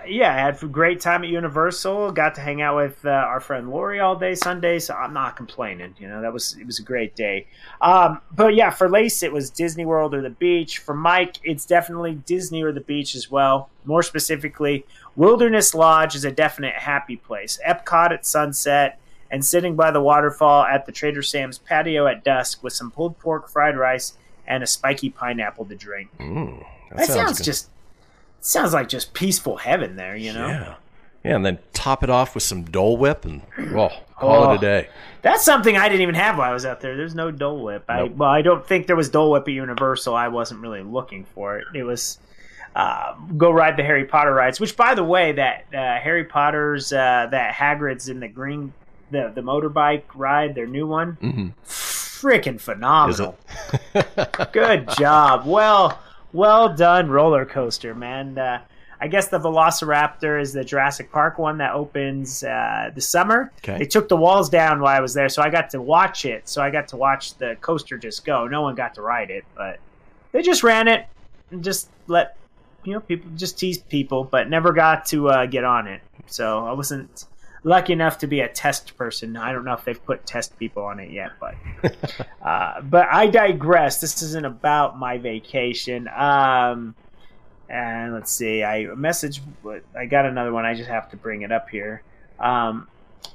[0.10, 2.12] Yeah, I had a great time at Universal.
[2.12, 5.36] Got to hang out with uh, our friend Lori all day Sunday, so I'm not
[5.36, 5.96] complaining.
[6.00, 7.48] You know, that was it was a great day.
[7.82, 10.80] Um, but yeah, for Lace, it was Disney World or the beach.
[10.80, 13.70] For Mike, it's definitely Disney or the beach as well.
[13.86, 14.86] More specifically,
[15.16, 17.60] Wilderness Lodge is a definite happy place.
[17.68, 19.00] Epcot at sunset
[19.30, 23.20] and sitting by the waterfall at the Trader Sam's patio at dusk with some pulled
[23.20, 24.14] pork, fried rice,
[24.48, 26.10] and a spiky pineapple to drink.
[26.20, 27.44] Mm, That, sounds, good.
[27.44, 27.70] just
[28.48, 30.16] sounds like just peaceful heaven there.
[30.16, 30.48] You know.
[30.48, 30.76] yeah,
[31.24, 33.42] yeah, and then top it off with some Dole Whip, and
[33.72, 34.52] well, call Oh.
[34.52, 34.90] it a day.
[35.22, 36.96] That's something I didn't even have while I was out there.
[36.96, 37.84] There's no Dole Whip.
[37.90, 40.16] I well, I don't think there was Dole Whip at Universal.
[40.16, 41.66] I wasn't really looking for it.
[41.74, 42.20] It was
[42.76, 44.60] uh, go ride the Harry Potter rides.
[44.60, 48.72] Which, by the way, that uh, Harry Potter's uh, that Hagrid's in the green
[49.12, 51.54] the the motorbike ride, their new one, Mhm.
[51.66, 53.38] freaking phenomenal.
[54.52, 55.46] Good job.
[55.46, 56.00] Well,
[56.34, 58.38] well done, roller coaster, man.
[58.38, 58.62] Uh,
[59.00, 63.52] I guess the Velociraptor is the Jurassic Park one that opens uh, this summer.
[63.60, 63.78] Okay.
[63.78, 66.50] They took the walls down while I was there, so I got to watch it.
[66.50, 68.48] So I got to watch the coaster just go.
[68.48, 69.80] No one got to ride it, but
[70.32, 71.06] they just ran it
[71.52, 72.38] and just let
[72.88, 76.02] you know, people just tease people, but never got to uh, get on it.
[76.28, 77.26] So I wasn't
[77.64, 79.38] lucky enough to be a test person.
[79.38, 81.56] I don't know if they've put test people on it yet, but
[82.42, 84.02] uh, but I digress.
[84.02, 86.08] This isn't about my vacation.
[86.08, 86.96] Um,
[87.70, 89.42] and let's see, I message.
[89.96, 90.66] I got another one.
[90.66, 92.02] I just have to bring it up here.
[92.40, 92.88] Um,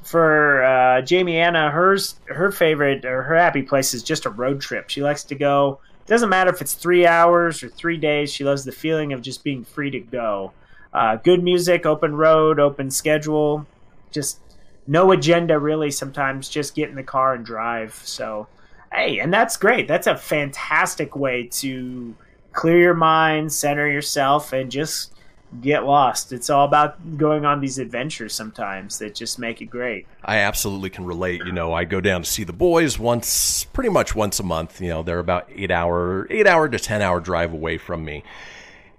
[0.02, 4.60] for uh, Jamie Anna, hers her favorite or her happy place is just a road
[4.60, 4.88] trip.
[4.88, 5.80] She likes to go.
[6.06, 8.32] Doesn't matter if it's three hours or three days.
[8.32, 10.52] She loves the feeling of just being free to go.
[10.92, 13.66] Uh, good music, open road, open schedule.
[14.12, 14.40] Just
[14.86, 15.90] no agenda really.
[15.90, 17.94] Sometimes just get in the car and drive.
[17.94, 18.46] So
[18.92, 19.88] hey, and that's great.
[19.88, 22.14] That's a fantastic way to
[22.52, 25.12] clear your mind, center yourself, and just
[25.60, 26.32] get lost.
[26.32, 30.06] It's all about going on these adventures sometimes that just make it great.
[30.24, 31.42] I absolutely can relate.
[31.44, 34.80] You know, I go down to see the boys once, pretty much once a month.
[34.80, 38.24] You know, they're about eight hour, eight hour to ten hour drive away from me,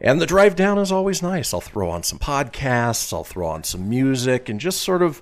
[0.04, 1.54] and the drive down is always nice.
[1.54, 5.22] I'll throw on some podcasts, I'll throw on some music, and just sort of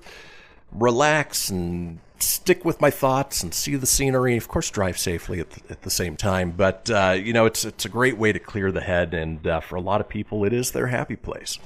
[0.72, 4.36] relax and stick with my thoughts and see the scenery.
[4.36, 6.50] Of course, drive safely at the, at the same time.
[6.50, 9.60] But uh, you know, it's it's a great way to clear the head, and uh,
[9.60, 11.58] for a lot of people, it is their happy place.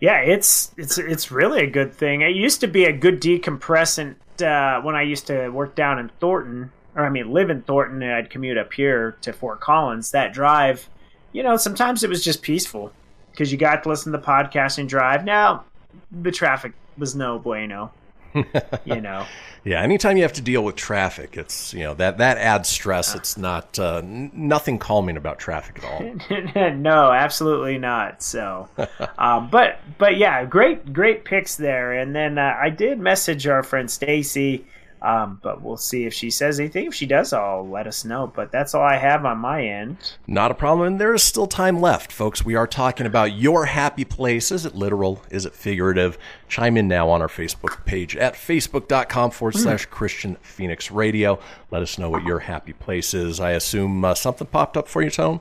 [0.00, 2.20] Yeah, it's it's it's really a good thing.
[2.20, 6.10] It used to be a good decompressant uh, when I used to work down in
[6.20, 10.10] Thornton, or I mean, live in Thornton, and I'd commute up here to Fort Collins.
[10.10, 10.88] That drive,
[11.36, 12.90] you know, sometimes it was just peaceful
[13.30, 15.22] because you got to listen to the podcast and drive.
[15.22, 15.66] Now,
[16.10, 17.92] the traffic was no bueno.
[18.86, 19.26] you know.
[19.62, 23.14] Yeah, anytime you have to deal with traffic, it's you know that that adds stress.
[23.14, 26.72] It's not uh, n- nothing calming about traffic at all.
[26.74, 28.22] no, absolutely not.
[28.22, 28.68] So,
[29.18, 31.92] um, but but yeah, great great picks there.
[31.92, 34.64] And then uh, I did message our friend Stacy,
[35.06, 36.86] um, but we'll see if she says anything.
[36.86, 38.26] If she does, I'll let us know.
[38.34, 39.98] But that's all I have on my end.
[40.26, 42.44] Not a problem, and there is still time left, folks.
[42.44, 44.50] We are talking about your happy place.
[44.50, 45.22] Is it literal?
[45.30, 46.18] Is it figurative?
[46.48, 51.38] Chime in now on our Facebook page at facebook.com forward slash Kristian Fenix Radio.
[51.70, 53.38] Let us know what your happy place is.
[53.38, 55.38] I assume uh, something popped up for you, Tone?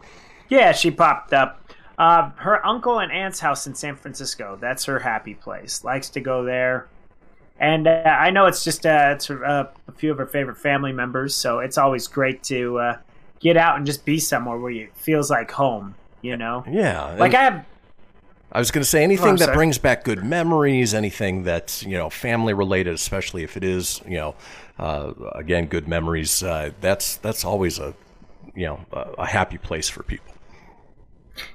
[0.47, 1.59] Yeah, she popped up.
[1.97, 4.59] Uh, her uncle and aunt's house in San Francisco.
[4.61, 5.83] That's her happy place.
[5.83, 6.87] Likes to go there.
[7.59, 10.91] And uh, I know it's just uh, it's uh, a few of her favorite family
[10.91, 12.97] members, so it's always great to uh,
[13.39, 15.95] get out and just be somewhere where it feels like home.
[16.21, 16.63] You know?
[16.69, 17.15] Yeah.
[17.19, 17.65] Like I have
[18.51, 19.55] I was going to say anything Oh, that sorry.
[19.55, 24.17] brings back good memories, anything that's you know family related, especially if it is you
[24.17, 24.35] know
[24.79, 26.41] uh, again good memories.
[26.41, 27.93] Uh, that's that's always a
[28.55, 30.33] you know a, a happy place for people.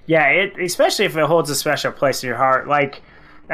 [0.06, 2.68] Yeah, it especially if it holds a special place in your heart.
[2.68, 3.00] Like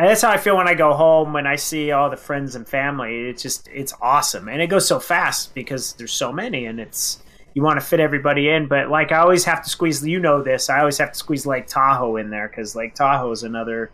[0.05, 2.69] that's how I feel when I go home when I see all the friends and
[2.69, 3.29] family.
[3.29, 7.23] It's just it's awesome, and it goes so fast because there's so many, and it's
[7.55, 8.67] you want to fit everybody in.
[8.69, 10.07] But like I always have to squeeze.
[10.07, 10.69] You know this.
[10.69, 13.91] I always have to squeeze Lake Tahoe in there because Lake Tahoe is another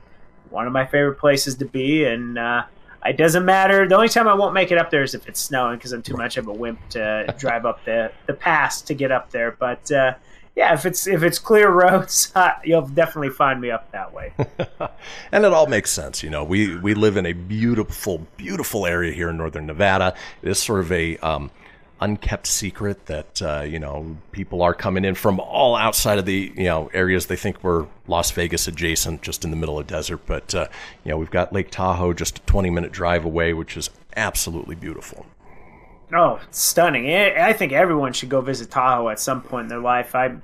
[0.51, 2.39] one of my favorite places to be, and.
[2.39, 2.65] uh
[3.05, 3.89] it doesn't matter.
[3.89, 6.03] The only time I won't make it up there is if it's snowing because I'm
[6.03, 9.51] too much of a wimp to drive up the, the pass to get up there.
[9.59, 10.15] But uh,
[10.55, 14.33] yeah, if it's if it's clear roads, uh, you'll definitely find me up that way.
[15.33, 16.23] and it all makes sense.
[16.23, 20.15] You know, we we live in a beautiful, beautiful area here in northern Nevada.
[20.43, 21.51] It is sort of a um,
[22.01, 26.53] unkept secret that uh, you know people are coming in from all outside of the
[26.55, 30.21] you know areas they think we're Las Vegas adjacent, just in the middle of desert.
[30.27, 30.69] But uh,
[31.05, 34.75] you know, we've got Lake Tahoe just a 20 minute drive away, which is absolutely
[34.75, 35.25] beautiful.
[36.15, 37.11] Oh, stunning!
[37.11, 40.15] I think everyone should go visit Tahoe at some point in their life.
[40.15, 40.37] I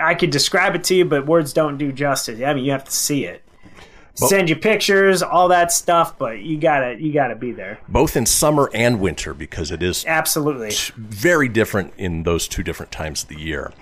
[0.00, 2.40] I could describe it to you, but words don't do justice.
[2.42, 3.42] I mean, you have to see it.
[4.20, 7.78] Well- Send you pictures, all that stuff, but you gotta you gotta be there.
[7.88, 12.90] Both in summer and winter, because it is Absolutely, very different in those two different
[12.90, 13.72] times of the year.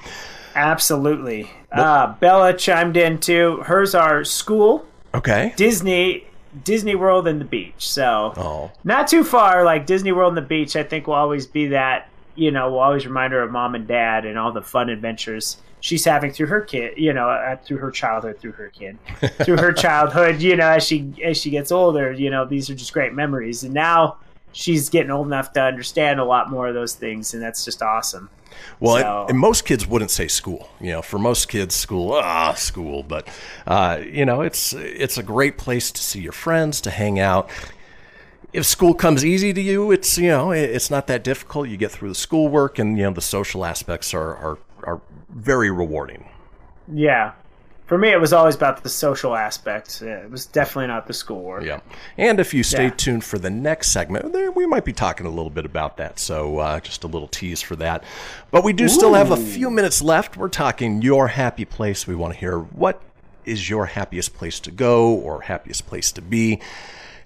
[0.56, 1.50] absolutely.
[1.72, 3.58] Uh, Bella chimed in too.
[3.64, 5.52] Hers are school, Okay.
[5.56, 6.26] Disney,
[6.62, 7.88] Disney World, and the beach.
[7.88, 8.70] So Oh.
[8.84, 9.64] not too far.
[9.64, 12.08] Like Disney World and the beach, I think will always be that.
[12.36, 15.56] You know, will always remind her of mom and dad and all the fun adventures
[15.78, 16.94] she's having through her kid.
[16.96, 18.98] You know, uh, through her childhood, through her kid,
[19.44, 20.42] through her childhood.
[20.42, 23.62] You know, as she as she gets older, you know, these are just great memories.
[23.62, 24.16] And now
[24.54, 27.82] she's getting old enough to understand a lot more of those things, and that's just
[27.82, 28.30] awesome.
[28.80, 30.68] Well, So- and, and most kids wouldn't say school.
[30.80, 33.02] You know, for most kids, school, ah, school.
[33.02, 33.28] But
[33.66, 37.50] uh, you know, it's it's a great place to see your friends, to hang out.
[38.52, 41.68] If school comes easy to you, it's you know, it's not that difficult.
[41.68, 45.70] You get through the schoolwork, and you know, the social aspects are are are very
[45.70, 46.28] rewarding.
[46.92, 47.32] Yeah.
[47.86, 50.00] For me, it was always about the social aspect.
[50.00, 51.64] It was definitely not the schoolwork.
[51.64, 51.80] Yeah.
[52.16, 52.94] And if you stay Yeah.
[52.96, 56.18] tuned for the next segment, there, we might be talking a little bit about that.
[56.18, 58.02] So uh, just a little tease for that.
[58.50, 60.38] But we do still have a few minutes left.
[60.38, 62.06] We're talking your happy place.
[62.06, 63.02] We want to hear what
[63.44, 66.60] is your happiest place to go or happiest place to be.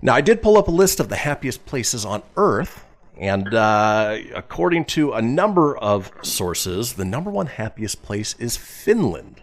[0.03, 2.85] Now, I did pull up a list of the happiest places on Earth.
[3.17, 9.43] And uh, according to a number of sources, the number one happiest place is Finland.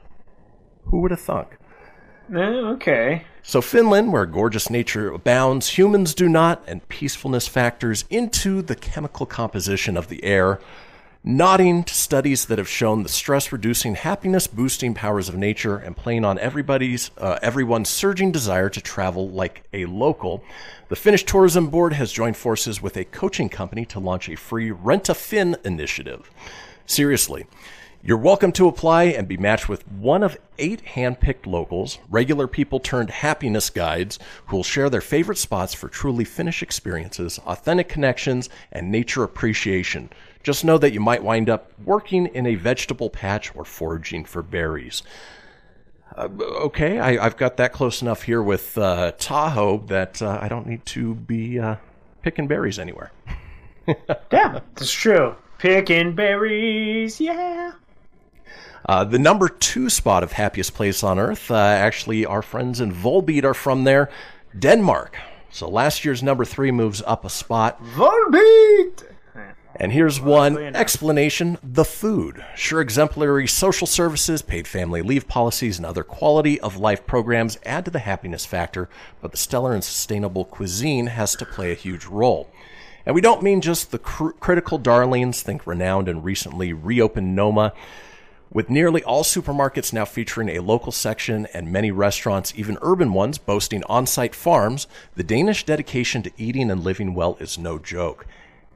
[0.86, 1.58] Who would have thunk?
[2.34, 3.26] Eh, okay.
[3.44, 9.28] So, Finland, where gorgeous nature abounds, humans do not, and peacefulness factors into the chemical
[9.28, 10.60] composition of the air,
[11.24, 15.96] nodding to studies that have shown the stress reducing, happiness boosting powers of nature and
[15.96, 20.44] playing on everybody's, uh, everyone's surging desire to travel like a local.
[20.88, 24.72] The Finnish Tourism Board has joined forces with a coaching company to launch a free
[24.72, 26.32] Rent a Fin initiative.
[26.88, 27.46] Seriously.
[28.08, 32.80] You're welcome to apply and be matched with one of eight handpicked locals, regular people
[32.80, 38.48] turned happiness guides, who will share their favorite spots for truly Finnish experiences, authentic connections,
[38.72, 40.12] and nature appreciation.
[40.44, 44.44] Just know that you might wind up working in a vegetable patch or foraging for
[44.44, 45.02] berries.
[46.16, 46.30] Uh,
[46.62, 50.68] okay, I, I've got that close enough here with uh, Tahoe that uh, I don't
[50.68, 51.78] need to be uh,
[52.22, 53.12] picking berries anywhere.
[54.32, 55.36] Yeah, it's true.
[55.60, 57.74] Picking berries, yeah.
[58.88, 62.94] Uh, the number two spot of happiest place on earth, uh, actually, our friends in
[62.94, 64.10] Volbeat are from there,
[64.58, 65.18] Denmark.
[65.52, 67.84] So last year's number three moves up a spot.
[67.84, 69.06] Volbeat!
[69.78, 72.46] And here's one explanation the food.
[72.56, 77.86] Sure, exemplary social services, paid family leave policies, and other quality of life programs add
[77.86, 78.88] to the happiness factor,
[79.22, 82.50] but the stellar and sustainable cuisine has to play a huge role.
[83.06, 87.74] And we don't mean just the cr- critical darlings, think renowned and recently reopened Noma.
[88.56, 93.38] With nearly all supermarkets now featuring a local section and many restaurants, even urban ones,
[93.38, 98.26] boasting on site farms, the Danish dedication to eating and living well is no joke.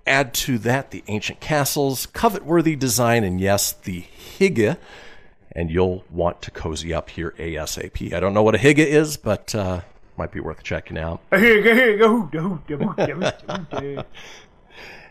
[0.06, 4.04] Add to that the ancient castles, covet worthy design, and yes, the
[4.38, 4.76] hygge,
[5.54, 8.12] and you'll want to cozy up here ASAP.
[8.12, 9.80] I don't know what a hygge is, but uh,
[10.18, 11.22] might be worth checking out.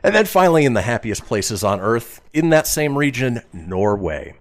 [0.02, 4.34] And then finally, in the happiest places on earth, in that same region, Norway.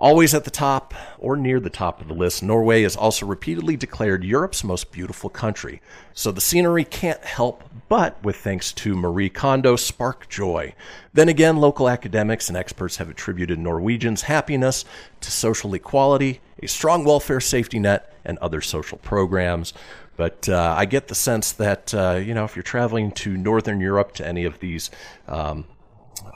[0.00, 3.76] Always at the top or near the top of the list, Norway is also repeatedly
[3.76, 5.82] declared Europe's most beautiful country.
[6.14, 10.74] So the scenery can't help but, with thanks to Marie Kondo, spark joy.
[11.12, 14.86] Then again, local academics and experts have attributed Norwegians' happiness
[15.20, 19.74] to social equality, a strong welfare safety net, and other social programs.
[20.20, 23.80] But uh, I get the sense that, uh, you know, if you're traveling to Northern
[23.80, 24.90] Europe to any of these,
[25.26, 25.64] um,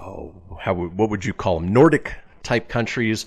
[0.01, 3.27] oh, how, what would you call them, Nordic type countries,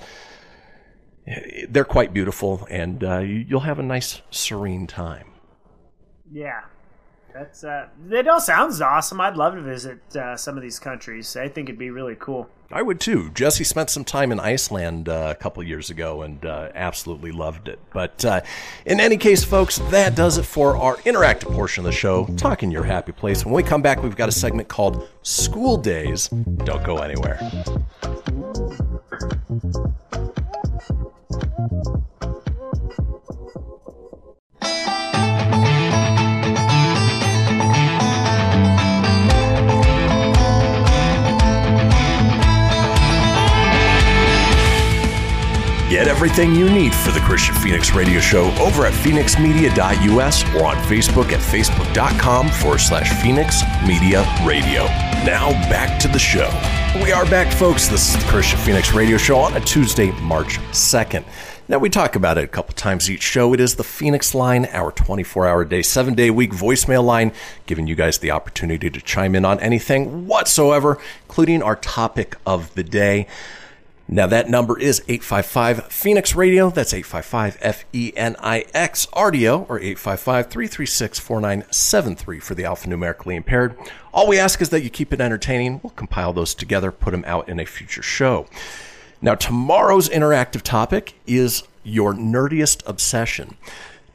[1.69, 5.27] they're quite beautiful and uh, you'll have a nice, serene time.
[6.31, 6.61] Yeah.
[7.37, 9.21] That's uh it all sounds awesome.
[9.21, 11.35] I'd love to visit uh, some of these countries.
[11.37, 12.49] I think it'd be really cool.
[12.71, 13.29] I would too.
[13.29, 17.67] Jesse spent some time in Iceland uh, a couple years ago and uh, absolutely loved
[17.67, 17.79] it.
[17.93, 18.41] But uh,
[18.85, 22.71] in any case, folks, that does it for our interactive portion of the show, Talking
[22.71, 23.45] Your Happy Place.
[23.45, 26.27] When we come back, we've got a segment called School Daze.
[26.27, 27.39] Don't go anywhere.
[45.97, 50.75] Get everything you need for the Kristian Fenix Radio Show over at fenixmedia.us or on
[50.83, 54.83] Facebook at facebook.com forward slash Fenix Media Radio.
[55.25, 56.51] Now back to the show.
[57.03, 57.87] We are back, folks.
[57.87, 61.25] This is the Kristian Fenix Radio Show on a Tuesday, March 2nd.
[61.67, 63.51] Now, we talk about it a couple times each show.
[63.55, 67.31] It is the Fenix line, our 24 hour day, seven day week voicemail line,
[67.65, 72.71] giving you guys the opportunity to chime in on anything whatsoever, including our topic of
[72.75, 73.25] the day.
[74.09, 76.69] Now that number is 855 Fenix Radio.
[76.69, 83.35] That's 855 F E N I X RDO or 855 336 4973 for the alphanumerically
[83.35, 83.77] impaired.
[84.13, 85.81] All we ask is that you keep it entertaining.
[85.83, 88.47] We'll compile those together, put them out in a future show.
[89.21, 93.57] Now, tomorrow's interactive topic is your nerdiest obsession.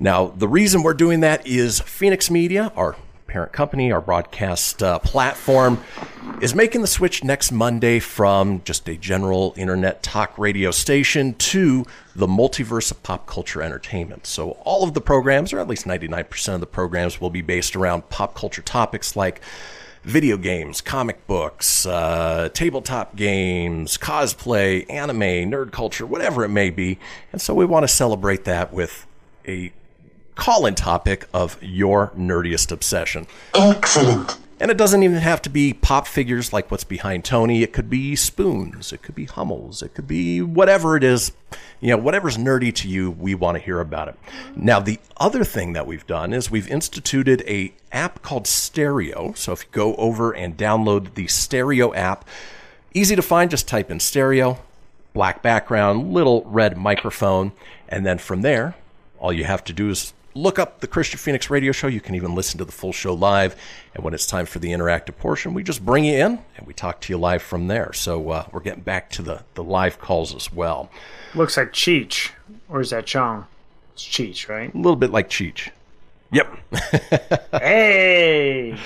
[0.00, 2.96] Now, the reason we're doing that is Fenix Media, our
[3.32, 5.82] parent company, our broadcast uh, platform,
[6.42, 11.86] is making the switch next Monday from just a general internet talk radio station to
[12.14, 14.26] the multiverse of pop culture entertainment.
[14.26, 17.74] So, all of the programs, or at least 99% of the programs, will be based
[17.74, 19.40] around pop culture topics like
[20.02, 26.98] video games, comic books, uh, tabletop games, cosplay, anime, nerd culture, whatever it may be.
[27.32, 29.06] And so we want to celebrate that with
[29.48, 29.72] a
[30.34, 33.26] call in topic of your nerdiest obsession.
[33.54, 34.38] Excellent.
[34.62, 37.64] And it doesn't even have to be pop figures like what's behind Tony.
[37.64, 38.92] It could be spoons.
[38.92, 39.82] It could be Hummels.
[39.82, 41.32] It could be whatever it is.
[41.80, 44.14] You know, whatever's nerdy to you, we want to hear about it.
[44.54, 49.32] Now, the other thing that we've done is we've instituted a app called Stereo.
[49.34, 52.24] So if you go over and download the Stereo app,
[52.94, 54.60] easy to find, just type in Stereo,
[55.12, 57.50] black background, little red microphone,
[57.88, 58.76] and then from there,
[59.18, 61.86] all you have to do is look up the Kristian Fenix radio show.
[61.86, 63.56] You can even listen to the full show live.
[63.94, 66.74] And when it's time for the interactive portion, we just bring you in and we
[66.74, 67.92] talk to you live from there.
[67.92, 70.90] So uh, we're getting back to the, the live calls as well.
[71.34, 72.30] Looks like Cheech.
[72.68, 73.46] Or is that Chong?
[73.94, 74.72] It's Cheech, right?
[74.72, 75.70] A little bit like Cheech.
[76.30, 76.56] Yep.
[77.52, 78.76] hey!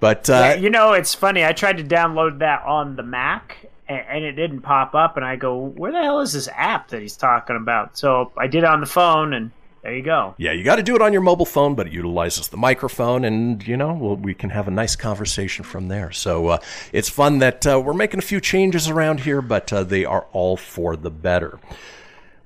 [0.00, 1.44] But, uh, Yeah, you know, it's funny.
[1.44, 5.18] I tried to download that on the Mac, and, and it didn't pop up.
[5.18, 8.46] And I go, "Where the hell is this app that he's talking about?" So I
[8.46, 9.50] did it on the phone, and
[9.82, 10.34] there you go.
[10.38, 13.24] yeah, you got to do it on your mobile phone, but it utilizes the microphone,
[13.24, 16.12] and you know well, we can have a nice conversation from there.
[16.12, 16.58] So uh,
[16.92, 20.26] it's fun that uh, we're making a few changes around here, but uh, they are
[20.32, 21.58] all for the better.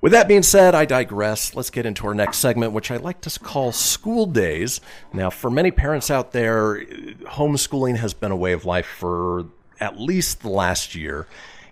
[0.01, 1.55] With that being said, I digress.
[1.55, 4.82] Let's get into our next segment, which I like to call School Daze.
[5.14, 9.47] Now, for many parents out there, homeschooling has been a way of life for
[9.80, 11.26] at least the last year.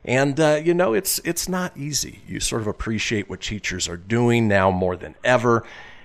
[0.04, 2.22] And uh, you know, it's it's not easy.
[2.26, 5.64] You sort of appreciate what teachers are doing now more than ever.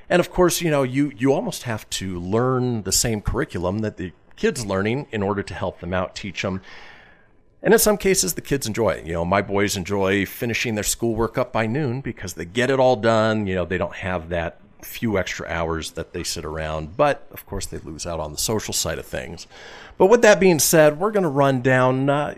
[0.10, 3.98] And of course, you know, you you almost have to learn the same curriculum that
[3.98, 6.62] the kids learning in order to help them out, teach them.
[7.64, 9.06] And in some cases, the kids enjoy it.
[9.06, 12.80] You know, my boys enjoy finishing their schoolwork up by noon because they get it
[12.80, 13.48] all done.
[13.48, 16.96] You know, they don't have that few extra hours that they sit around.
[16.96, 19.48] But of course, they lose out on the social side of things.
[19.98, 22.36] But with that being said, we're going to run down uh,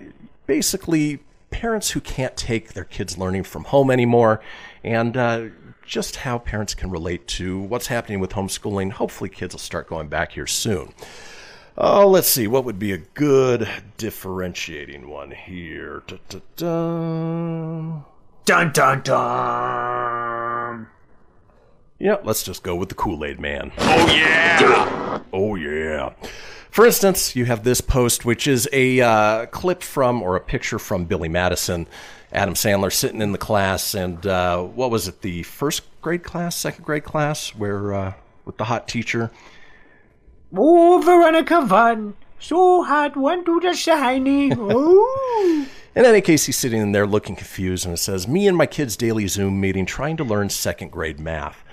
[0.47, 1.19] basically
[1.49, 4.41] parents who can't take their kids learning from home anymore
[4.83, 5.45] and uh,
[5.85, 8.91] just how parents can relate to what's happening with homeschooling.
[8.91, 10.93] Hopefully, kids will start going back here soon.
[11.77, 12.45] Oh, let's see.
[12.47, 16.03] What would be a good differentiating one here?
[16.07, 18.01] Da-da-da.
[18.45, 20.87] Dun dun dun.
[21.99, 23.71] Yeah, let's just go with the Kool Aid Man.
[23.77, 25.21] Oh, yeah!
[25.33, 26.13] Oh, yeah.
[26.71, 30.77] For instance, you have this post, which is a uh, clip from or a picture
[30.77, 31.87] from Billy Madison,
[32.31, 36.55] Adam Sandler sitting in the class, and uh, what was it, the first grade class,
[36.55, 38.13] second grade class, where uh,
[38.45, 39.31] with the hot teacher?
[40.55, 42.15] Oh, Veronica Vaughn.
[42.39, 44.51] So hot, went to the shiny.
[44.57, 45.65] Ooh.
[45.95, 48.67] In any case, he's sitting in there looking confused, and it says, Me and my
[48.67, 51.63] kids' daily Zoom meeting trying to learn second grade math.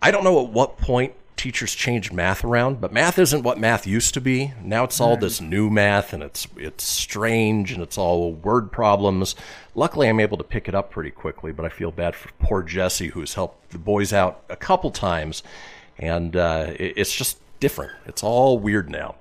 [0.00, 3.86] I don't know at what point teachers changed math around, but math isn't what math
[3.86, 4.52] used to be.
[4.62, 9.34] Now it's all this new math, and it's it's strange, and it's all word problems.
[9.74, 12.62] Luckily, I'm able to pick it up pretty quickly, but I feel bad for poor
[12.62, 15.42] Jesse, who's helped the boys out a couple times,
[15.98, 17.92] and uh, it, it's just different.
[18.06, 19.14] It's all weird now.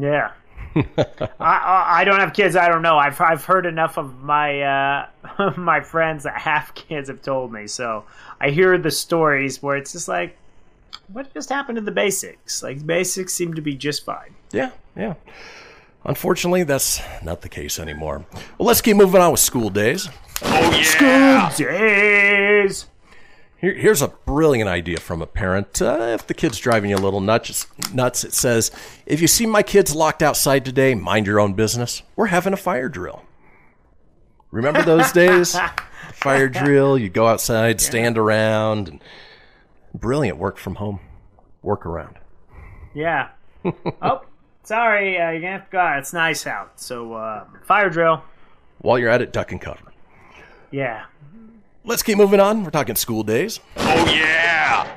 [0.00, 0.32] Yeah.
[1.40, 2.56] I, I don't have kids.
[2.56, 2.98] I don't know.
[2.98, 7.66] I've I've heard enough of my uh, my friends that have kids have told me.
[7.66, 8.04] So
[8.40, 10.36] I hear the stories where it's just like,
[11.08, 12.62] what just happened to the basics?
[12.62, 14.34] Like the basics seem to be just fine.
[14.52, 15.14] Yeah, yeah.
[16.04, 18.26] Unfortunately, that's not the case anymore.
[18.58, 20.08] Well, let's keep moving on with School Daze.
[20.42, 22.86] Oh yeah, School Daze.
[23.56, 25.80] Here, here's a brilliant idea from a parent.
[25.80, 28.70] Uh, if the kid's driving you a little nuts, nuts, it says,
[29.06, 32.02] "If you see my kids locked outside today, mind your own business.
[32.16, 33.22] We're having a fire drill."
[34.50, 35.56] Remember those days?
[36.12, 36.98] fire drill.
[36.98, 39.00] You go outside, stand around, and
[39.94, 41.00] brilliant work from home,
[41.62, 42.16] work around.
[42.94, 43.28] Yeah.
[44.02, 44.22] oh,
[44.62, 45.18] sorry.
[45.20, 45.78] Uh, you're gonna have to go.
[45.78, 45.98] out.
[45.98, 46.78] It's nice out.
[46.80, 48.22] So uh, fire drill.
[48.78, 49.92] While you're at it, duck and cover.
[50.70, 51.04] Yeah.
[51.84, 52.64] Let's keep moving on.
[52.64, 53.60] We're talking School Daze.
[53.76, 54.90] Oh, yeah!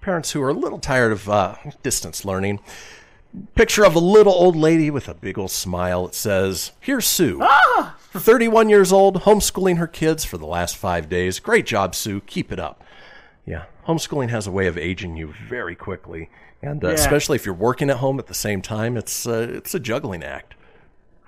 [0.00, 2.60] Parents who are a little tired of uh, distance learning.
[3.54, 6.06] Picture of a little old lady with a big old smile.
[6.06, 7.40] It says, Here's Sue.
[7.42, 7.96] ah!
[8.12, 11.40] 31 years old, homeschooling her kids for the last five days.
[11.40, 12.20] Great job, Sue.
[12.22, 12.82] Keep it up.
[13.44, 16.28] Yeah, homeschooling has a way of aging you very quickly.
[16.62, 16.94] And uh, Yeah.
[16.94, 20.22] especially if you're working at home at the same time, it's, uh, it's a juggling
[20.22, 20.54] act.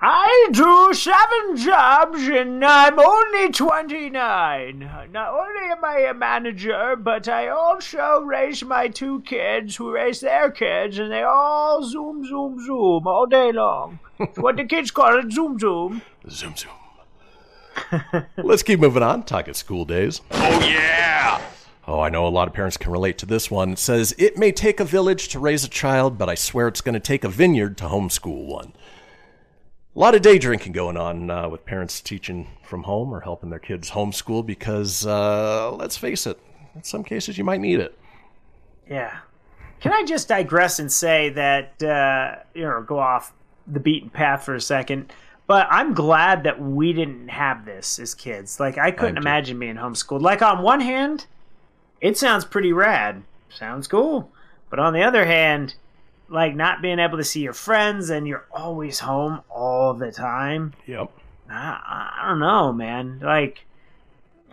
[0.03, 4.79] I do seven jobs and I'm only 29.
[5.13, 10.21] Not only am I a manager, but I also raise my two kids who raise
[10.21, 13.99] their kids, and they all zoom, zoom, zoom all day long.
[14.19, 16.01] It's what the kids call it, zoom, zoom.
[16.31, 18.25] Zoom, zoom.
[18.39, 20.23] Let's keep moving on, talking School Daze.
[20.31, 21.43] Oh, yeah!
[21.91, 23.73] Oh, I know a lot of parents can relate to this one.
[23.73, 26.81] It says, It may take a village to raise a child, but I swear it's
[26.81, 28.75] going to take a vineyard to homeschool one.
[29.97, 33.51] A lot of day drinking going on uh, with parents teaching from home or helping
[33.51, 36.39] their kids homeschool because, uh, let's face it,
[36.77, 37.99] in some cases you might need it.
[38.89, 39.19] Yeah.
[39.81, 43.33] Can I just digress and say that, uh, you know, go off
[43.67, 45.13] the beaten path for a second?
[45.49, 48.61] But I'm glad that we didn't have this as kids.
[48.61, 49.23] Like, I couldn't too.
[49.23, 50.23] imagine being homeschooled.
[50.23, 51.27] Like, on one hand,
[52.01, 53.23] it sounds pretty rad.
[53.51, 54.31] Sounds cool.
[54.69, 55.75] But on the other hand,
[56.29, 60.75] like, not being able to see your friends and you're always home all the time.
[60.87, 61.11] Yep.
[61.51, 63.19] I, I don't know, man.
[63.21, 63.65] Like,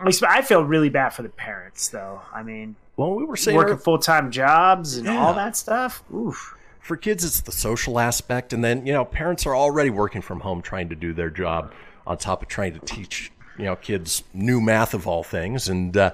[0.00, 2.20] I feel really bad for the parents, though.
[2.32, 5.18] I mean, Well, we were saying working full time jobs and Yeah.
[5.24, 6.02] all that stuff.
[6.12, 6.54] Oof.
[6.80, 10.40] for kids, it's the social aspect, and then you know, parents are already working from
[10.40, 11.72] home, trying to do their job
[12.06, 15.96] on top of trying to teach you know kids new math of all things, and
[15.96, 16.12] uh,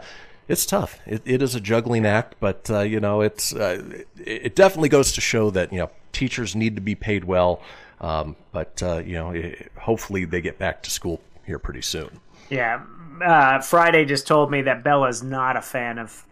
[0.49, 0.99] it's tough.
[1.07, 4.89] It, it is a juggling act, but uh, you know, it's uh, it, it definitely
[4.89, 7.61] goes to show that you know teachers need to be paid well,
[8.01, 12.21] um, but uh, you know, it, hopefully they get back to school here pretty soon.
[12.51, 12.83] Yeah.
[13.25, 16.25] Uh, Friday just told me that Bella's not a fan of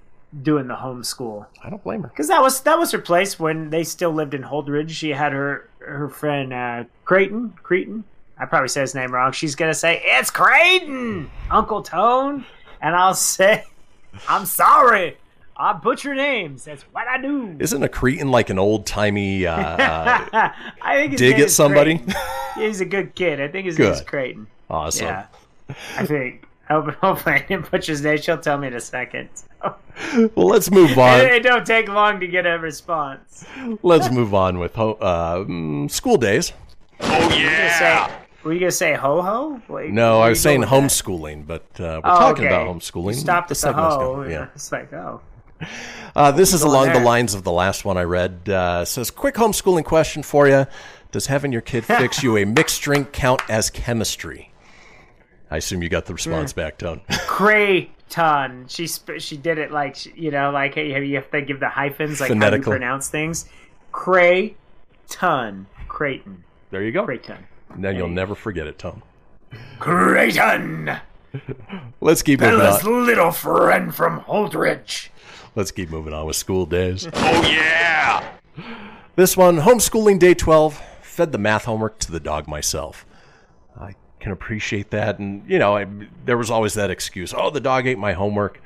[0.43, 1.47] doing the homeschool.
[1.63, 2.09] I don't blame her.
[2.09, 4.91] Because that was that was her place when they still lived in Holdridge.
[4.91, 7.55] She had her her friend uh, Creighton.
[7.63, 8.05] Creighton.
[8.39, 9.33] I probably said his name wrong.
[9.33, 12.45] She's gonna say it's Creighton, Uncle Tone,
[12.81, 13.65] and I'll say,
[14.29, 15.17] I'm sorry.
[15.57, 16.65] I butcher names.
[16.65, 17.57] That's what I do.
[17.61, 19.47] Isn't a Cretan like an old timey?
[19.47, 20.51] Uh, uh,
[20.83, 21.99] I think dig at somebody?
[21.99, 22.15] Creighton.
[22.57, 23.41] He's a good kid.
[23.41, 24.07] I think his name's Good.
[24.07, 24.47] Creighton.
[24.71, 25.07] awesome.
[25.07, 25.27] Yeah,
[25.97, 26.49] I think.
[26.69, 28.17] Hopefully I didn't butcher his name.
[28.17, 29.29] She'll tell me in a second.
[29.63, 31.21] Well, let's move on.
[31.21, 33.45] it, it don't take long to get a response.
[33.83, 34.95] Let's move on with uh,
[35.45, 36.53] mm, School Daze.
[37.01, 38.22] Oh yeah.
[38.45, 39.61] Were you gonna say ho ho?
[39.69, 40.83] Wait, No, I was saying with that?
[40.83, 42.55] homeschooling, but uh, we're Oh, talking okay.
[42.55, 43.15] about homeschooling.
[43.15, 44.23] You stopped The at the ho.
[44.29, 44.49] yeah.
[44.55, 45.21] It's like oh.
[46.15, 48.47] Uh, this is along the lines of the last one I read.
[48.49, 50.67] Uh, says, quick homeschooling question for you.
[51.13, 54.53] Does having your kid fix you a mixed drink count as chemistry?
[55.51, 57.01] I assume you got the response back, Tone.
[57.27, 58.67] Creighton.
[58.69, 61.69] She sp- she did it like you know like hey, you have to give the
[61.69, 63.49] hyphens like how you pronounce things.
[63.93, 65.67] Creighton.
[65.89, 66.45] Creighton.
[66.71, 67.05] there you go.
[67.05, 67.39] Creighton.
[67.77, 69.03] Then you'll never forget it, Tom.
[69.79, 70.97] Creighton.
[72.01, 73.07] Let's keep moving Bella's on.
[73.07, 75.09] little friend from Holdridge.
[75.55, 77.09] Let's keep moving on with School Daze.
[77.13, 78.33] Oh yeah.
[79.17, 83.05] This one, homeschooling day 12, fed the math homework to the dog myself.
[83.79, 85.19] I can appreciate that.
[85.19, 85.87] And, you know, I,
[86.25, 88.63] there was always that excuse oh, the dog ate my homework.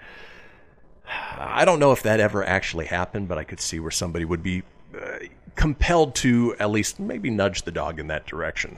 [1.38, 4.42] I don't know if that ever actually happened, but I could see where somebody would
[4.42, 4.62] be
[4.94, 5.18] uh,
[5.54, 8.76] compelled to at least maybe nudge the dog in that direction.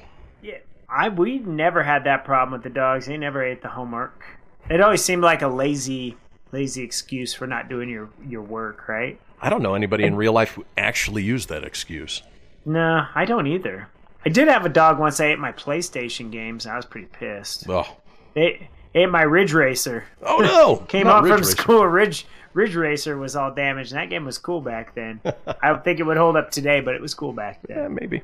[0.91, 3.07] I we never had that problem with the dogs.
[3.07, 4.25] They never ate the homework.
[4.71, 6.17] It always seemed like a lazy,
[6.53, 9.21] lazy excuse for not doing your your work, right?
[9.41, 12.23] I don't know anybody in real life who actually used that excuse.
[12.65, 13.89] No, I don't either.
[14.27, 15.21] I did have a dog once.
[15.21, 16.67] I ate my PlayStation games.
[16.67, 17.69] and I was pretty pissed.
[17.69, 17.87] Oh,
[18.35, 20.05] They ate my Ridge Racer.
[20.23, 20.77] oh no!
[20.89, 21.51] Came Not up from Racer.
[21.53, 21.87] school.
[21.87, 25.21] Ridge Ridge Racer was all damaged, and that game was cool back then.
[25.63, 27.77] I don't think it would hold up today, but it was cool back then.
[27.77, 28.23] Yeah, maybe.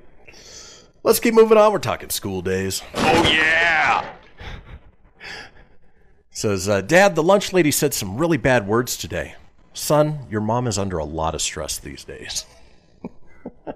[1.05, 1.71] Let's keep moving on.
[1.71, 2.83] We're talking School Daze.
[2.95, 4.11] Oh, yeah!
[6.31, 9.35] Says, uh, Dad, the lunch lady said some really bad words today.
[9.75, 12.47] Son, your mom is under a lot of stress these days.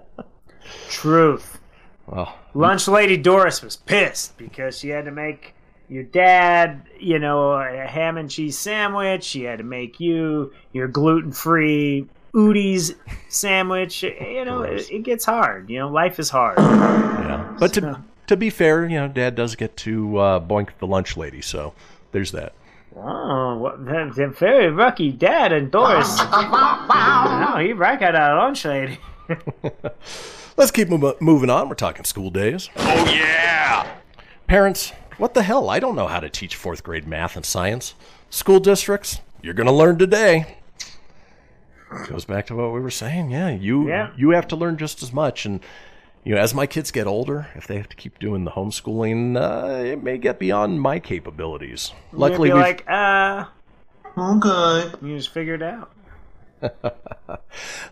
[0.89, 1.59] Truth.
[2.07, 5.53] Well, Lunch lady Doris was pissed because she had to make
[5.87, 9.23] your dad, you know, a ham and cheese sandwich.
[9.23, 12.95] She had to make you your gluten free Udi's
[13.27, 14.03] sandwich.
[14.03, 15.69] You know, it, it gets hard.
[15.69, 16.57] You know, life is hard.
[16.59, 17.55] yeah.
[17.59, 21.17] But to, to be fair, you know, Dad does get to uh, boink the lunch
[21.17, 21.73] lady, so
[22.11, 22.53] there's that.
[22.95, 26.17] Oh, what, they're, they're very lucky dad and Doris.
[26.17, 28.99] no, he right got a lunch lady.
[30.57, 31.69] Let's keep mo- moving on.
[31.69, 32.69] We're talking School Daze.
[32.75, 33.89] Oh, yeah!
[34.47, 35.69] Parents, what the hell?
[35.69, 37.93] I don't know how to teach fourth grade math and science.
[38.29, 40.57] School districts, you're going to learn today.
[42.07, 43.31] Goes back to what we were saying.
[43.31, 44.11] Yeah, you Yeah.
[44.15, 45.45] you have to learn just as much.
[45.45, 45.59] And
[46.23, 49.37] you know, as my kids get older, if they have to keep doing the homeschooling,
[49.39, 51.93] uh, it may get beyond my capabilities.
[52.11, 53.45] Luckily, You'd be we've, like, uh,
[54.17, 54.91] Okay.
[55.01, 55.91] you just figure it out.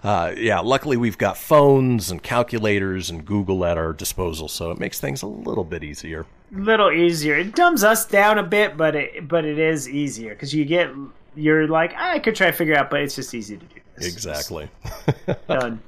[0.03, 4.79] uh, yeah, luckily we've got phones and calculators and Google at our disposal, so it
[4.79, 6.25] makes things a little bit easier.
[6.51, 7.35] little easier.
[7.37, 10.89] It dumbs us down a bit, but it but it is easier because you get
[11.37, 13.81] you're like "Ah, I could try to figure out, but it's just easy to do.
[13.95, 14.07] This.
[14.13, 14.69] Exactly.
[15.47, 15.79] Done.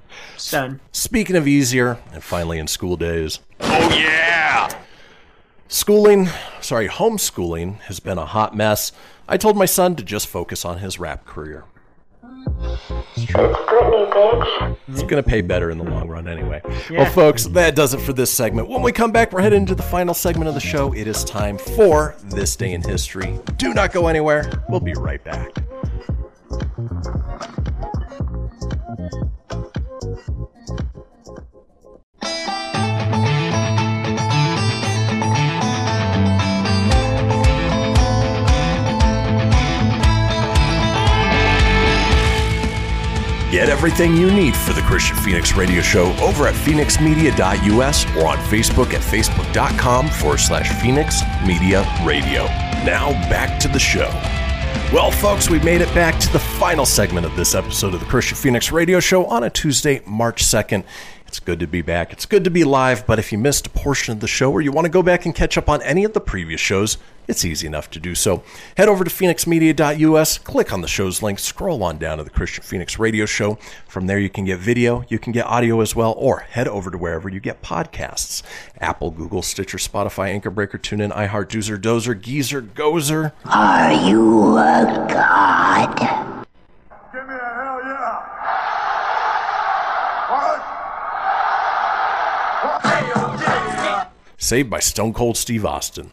[0.49, 0.79] Done.
[0.91, 4.69] Speaking of easier, and finally in School Daze, Oh, yeah!
[5.67, 6.27] schooling,
[6.61, 8.91] sorry, homeschooling has been a hot mess.
[9.27, 11.65] I told my son to just focus on his rap career.
[12.59, 14.77] Britney, bitch.
[14.89, 16.61] It's going to pay better in the long run anyway.
[16.89, 17.03] Yeah.
[17.03, 18.67] Well, folks, that does it for this segment.
[18.67, 20.93] When we come back, we're heading into the final segment of the show.
[20.93, 23.39] It is time for This Day in History.
[23.57, 24.51] Do not go anywhere.
[24.67, 25.51] We'll be right back.
[43.59, 48.37] Get everything you need for the Kristian Fenix Radio Show over at fenixmedia.us or on
[48.37, 52.45] Facebook at facebook.com forward slash Fenix Media Radio.
[52.85, 54.07] Now back to the show.
[54.93, 58.05] Well, folks, we made it back to the final segment of this episode of the
[58.05, 60.85] Kristian Fenix Radio Show on a Tuesday, March 2nd.
[61.27, 62.13] It's good to be back.
[62.13, 64.61] It's good to be live, but if you missed a portion of the show or
[64.61, 66.97] you want to go back and catch up on any of the previous shows,
[67.29, 68.43] it's easy enough to do so.
[68.75, 72.63] Head over to fenixmedia.us, click on the show's link, scroll on down to the Kristian
[72.63, 73.59] Fenix Radio Show.
[73.87, 76.89] From there, you can get video, you can get audio as well, or head over
[76.89, 78.41] to wherever you get podcasts
[78.81, 83.31] Apple, Google, Stitcher, Spotify, Anchor Breaker, TuneIn, iHeart, Doozer, Dozer, Geezer, Gozer.
[83.45, 85.97] Are you a god?
[87.13, 88.25] Give me a hell yeah.
[94.01, 94.41] What?
[94.41, 96.11] Saved by Stone Cold Steve Austin.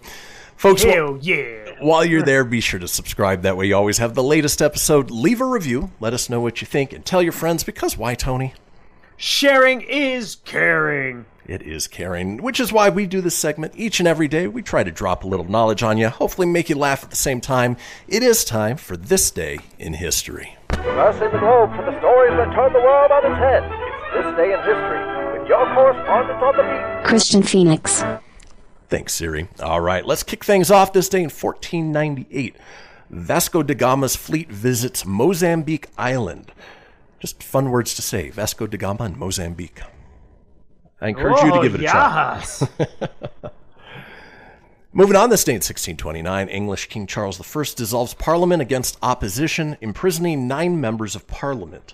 [0.56, 1.64] Folks, wh- Hell yeah.
[1.80, 3.42] While you're there, be sure to subscribe.
[3.42, 5.10] That way, you always have the latest episode.
[5.10, 5.90] Leave a review.
[6.00, 8.54] Let us know what you think and tell your friends because why, Tony?
[9.18, 11.26] Sharing is caring.
[11.46, 14.48] It is caring, which is why we do this segment each and every day.
[14.48, 17.16] We try to drop a little knowledge on you, hopefully, make you laugh at the
[17.16, 17.76] same time.
[18.08, 20.56] It is time for this day in history.
[20.70, 23.62] Traversing the globe for the stories that turn the world on its head.
[24.16, 27.08] It's this day in history with your correspondent on the beat.
[27.08, 28.02] Kristian Fenix.
[28.88, 29.48] Thanks, Siri.
[29.60, 32.56] All right, let's kick things off this day in 1498.
[33.10, 36.52] Vasco da Gama's fleet visits Mozambique Island.
[37.20, 39.80] Just fun words to say Vasco da Gama and Mozambique.
[41.00, 42.58] I encourage you to Oh, give it a yes.
[42.76, 43.50] try.
[44.92, 50.48] Moving on this day in 1629, English King Charles I dissolves Parliament against opposition, imprisoning
[50.48, 51.92] nine members of Parliament.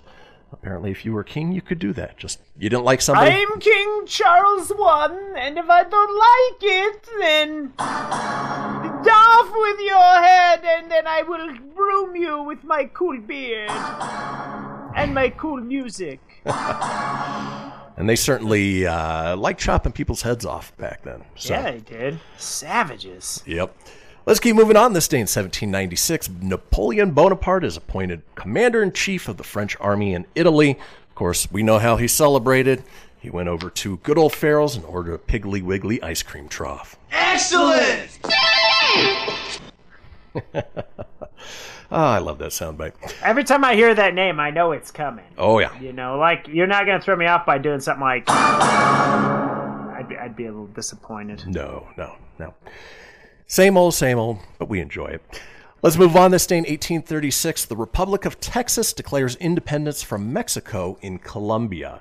[0.53, 2.19] Apparently, if you were king, you could do that.
[2.19, 3.31] Just you didn't like somebody.
[3.31, 7.73] I'm King Charles One, and if I don't like it, then
[9.33, 15.15] off with your head, and then I will broom you with my cool beard and
[15.15, 16.21] my cool music.
[17.95, 21.23] And they certainly uh, liked chopping people's heads off back then.
[21.37, 21.53] So.
[21.53, 22.21] Yeah, they did.
[22.39, 23.43] Savages.
[23.47, 23.77] Yep.
[24.25, 24.93] Let's keep moving on.
[24.93, 30.15] This day in 1796, Napoleon Bonaparte is appointed commander in chief of the French army
[30.15, 30.71] in Italy.
[31.09, 32.85] Of course, we know how he celebrated.
[33.19, 36.97] He went over to good old Farrell's and ordered a Piggly Wiggly ice cream trough.
[37.11, 38.19] Excellent!
[41.95, 42.95] Ah, I love that soundbite.
[43.23, 45.27] Every time I hear that name, I know it's coming.
[45.37, 45.79] Oh, yeah.
[45.79, 48.25] You know, like you're not gonna throw me off by doing something like.
[48.31, 51.47] I'd be, I'd be a little disappointed.
[51.47, 52.55] No, no, no.
[53.53, 55.21] Same old, same old, but we enjoy it.
[55.83, 56.31] Let's move on.
[56.31, 62.01] This day in 1836, the Republic of Texas declares independence from Mexico in Colombia.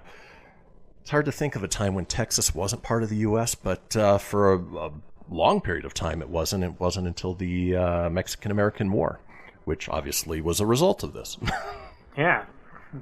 [1.01, 3.97] It's hard to think of a time when Texas wasn't part of the U.S., but
[3.97, 4.91] uh, for a, a
[5.29, 6.63] long period of time it wasn't.
[6.63, 9.19] It wasn't until the uh, Mexican American War,
[9.65, 11.37] which obviously was a result of this.
[12.17, 12.45] Yeah,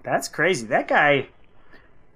[0.04, 0.66] that's crazy.
[0.68, 1.28] That guy,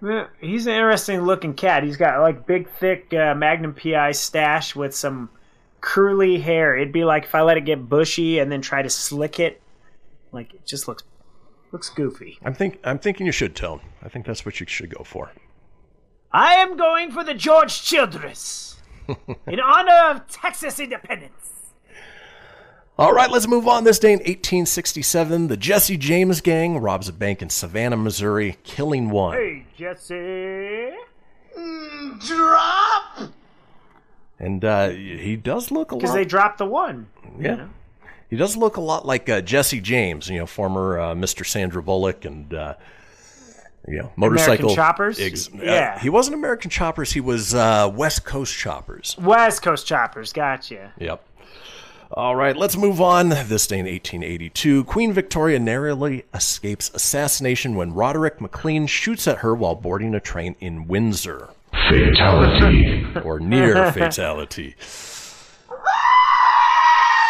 [0.07, 1.84] eh, he's an interesting looking cat.
[1.84, 5.30] He's got like big, thick uh, Magnum PI stash with some
[5.84, 6.77] curly hair.
[6.77, 9.61] It'd be like if I let it get bushy and then try to slick it.
[10.31, 11.03] Like it just looks
[11.72, 12.39] looks goofy.
[12.43, 13.81] I'm think I'm thinking you should tone.
[14.01, 15.31] I think that's what you should go for.
[16.31, 18.77] I am going for the George Childress
[19.47, 21.51] in honor of Texas independence.
[22.97, 23.84] All right, let's move on.
[23.84, 29.10] This day in 1867, the Jesse James gang robs a bank in Savannah, Missouri, killing
[29.10, 29.35] one.
[29.35, 30.93] Hey, Jesse.
[31.57, 33.34] Mm, drop!
[34.44, 36.02] And uh, he does look a lot.
[36.02, 37.07] Because they dropped the one.
[37.40, 37.68] yeah,
[38.30, 41.45] he does look a lot like uh, Jesse James, you know, former uh, Mr.
[41.45, 42.74] Sandra Bullock and uh,
[43.88, 45.20] you know, motorcycle Choppers?
[45.20, 45.99] Ex- uh, Yeah.
[45.99, 47.11] he wasn't American Choppers.
[47.14, 49.15] He was uh, West Coast Choppers.
[49.20, 50.94] West Coast Choppers, gotcha.
[50.99, 51.24] Yep.
[52.11, 53.30] All right, let's move on.
[53.30, 59.56] This day in 1882, Queen Victoria narrowly escapes assassination when Roderick McLean shoots at her
[59.56, 61.49] while boarding a train in Windsor.
[61.89, 63.05] Fatality.
[63.23, 64.76] or near fatality.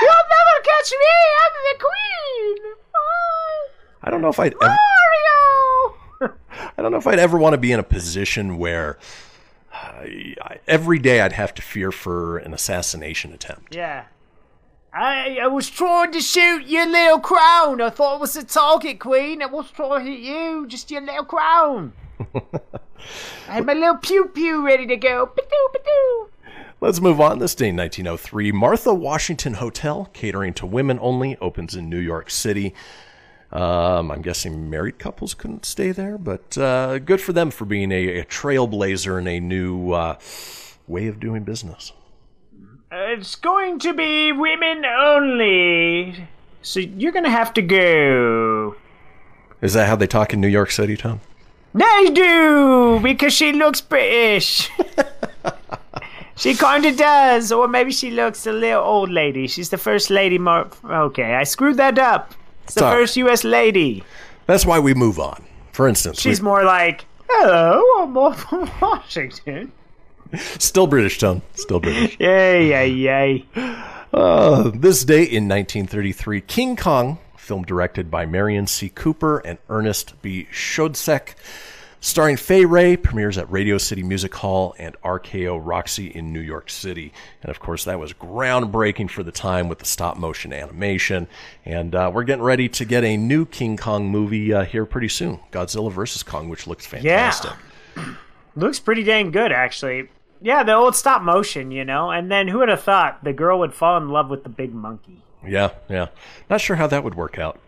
[0.01, 1.13] You'll never catch me!
[1.43, 2.73] I'm the queen!
[4.03, 4.75] I don't know if I'd ever,
[6.21, 6.35] Mario!
[6.77, 8.97] I don't know if I'd ever want to be in a position where
[9.73, 9.77] uh,
[10.41, 13.73] I- every day I'd have to fear for an assassination attempt.
[13.75, 14.05] Yeah.
[14.93, 17.81] I, I was trying to shoot your little crown.
[17.81, 19.41] I thought it was a target, Queen.
[19.41, 21.93] I was trying to hit you, just your little crown.
[23.47, 25.25] I had my little pew pew ready to go.
[25.27, 26.29] Ba-doo, ba-doo.
[26.81, 27.39] Let's move on.
[27.39, 32.29] This day in 1903, Martha Washington Hotel, catering to women only, opens in New York
[32.29, 32.73] City.
[33.53, 37.91] Um, I'm guessing married couples couldn't stay there, but uh, good for them for being
[37.91, 40.17] a, a trailblazer and a new uh,
[40.87, 41.93] way of doing business.
[42.91, 46.27] It's going to be women only.
[46.63, 48.75] So you're going to have to go.
[49.61, 51.21] Is that how they talk in New York City, Tom?
[51.73, 54.69] They do, because she looks British.
[56.35, 59.47] she kind of does, or maybe she looks a little old lady.
[59.47, 60.37] She's the first lady.
[60.37, 62.33] Mar- okay, I screwed that up.
[62.65, 63.01] It's the Sorry.
[63.01, 63.43] first U.S.
[63.43, 64.03] lady.
[64.45, 65.43] That's why we move on.
[65.71, 69.71] For instance, She's we- more like, hello, I'm from Washington.
[70.59, 71.41] still British, tone.
[71.55, 72.17] Still British.
[72.19, 73.45] Yay, yay, yay.
[74.13, 78.89] Uh, this day in 1933, King Kong, film directed by Merian C.
[78.89, 80.47] Cooper and Ernest B.
[80.51, 81.35] Schoedsack,
[81.99, 86.69] starring Fay Wray, premieres at Radio City Music Hall and RKO Roxy in New York
[86.69, 87.13] City.
[87.41, 91.27] And of course, that was groundbreaking for the time with the stop motion animation.
[91.65, 95.09] And uh, we're getting ready to get a new King Kong movie uh, here pretty
[95.09, 96.23] soon Godzilla vs.
[96.23, 97.51] Kong, which looks fantastic.
[97.97, 98.15] Yeah.
[98.55, 100.09] Looks pretty dang good, actually.
[100.39, 102.11] Yeah, the old stop motion, you know?
[102.11, 104.75] And then who would have thought the girl would fall in love with the big
[104.75, 105.23] monkey?
[105.47, 106.07] Yeah, yeah.
[106.49, 107.59] Not sure how that would work out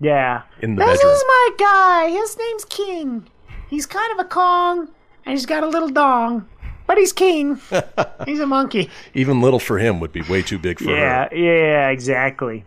[0.00, 0.42] Yeah.
[0.60, 1.12] in the this bedroom.
[1.14, 2.08] is my guy.
[2.10, 3.26] His name's King.
[3.68, 4.88] He's kind of a Kong,
[5.24, 6.48] and he's got a little dong,
[6.88, 7.60] but he's king.
[8.26, 8.90] he's a monkey.
[9.14, 10.96] Even little for him would be way too big for him.
[10.96, 11.36] Yeah, her.
[11.36, 12.64] yeah, exactly.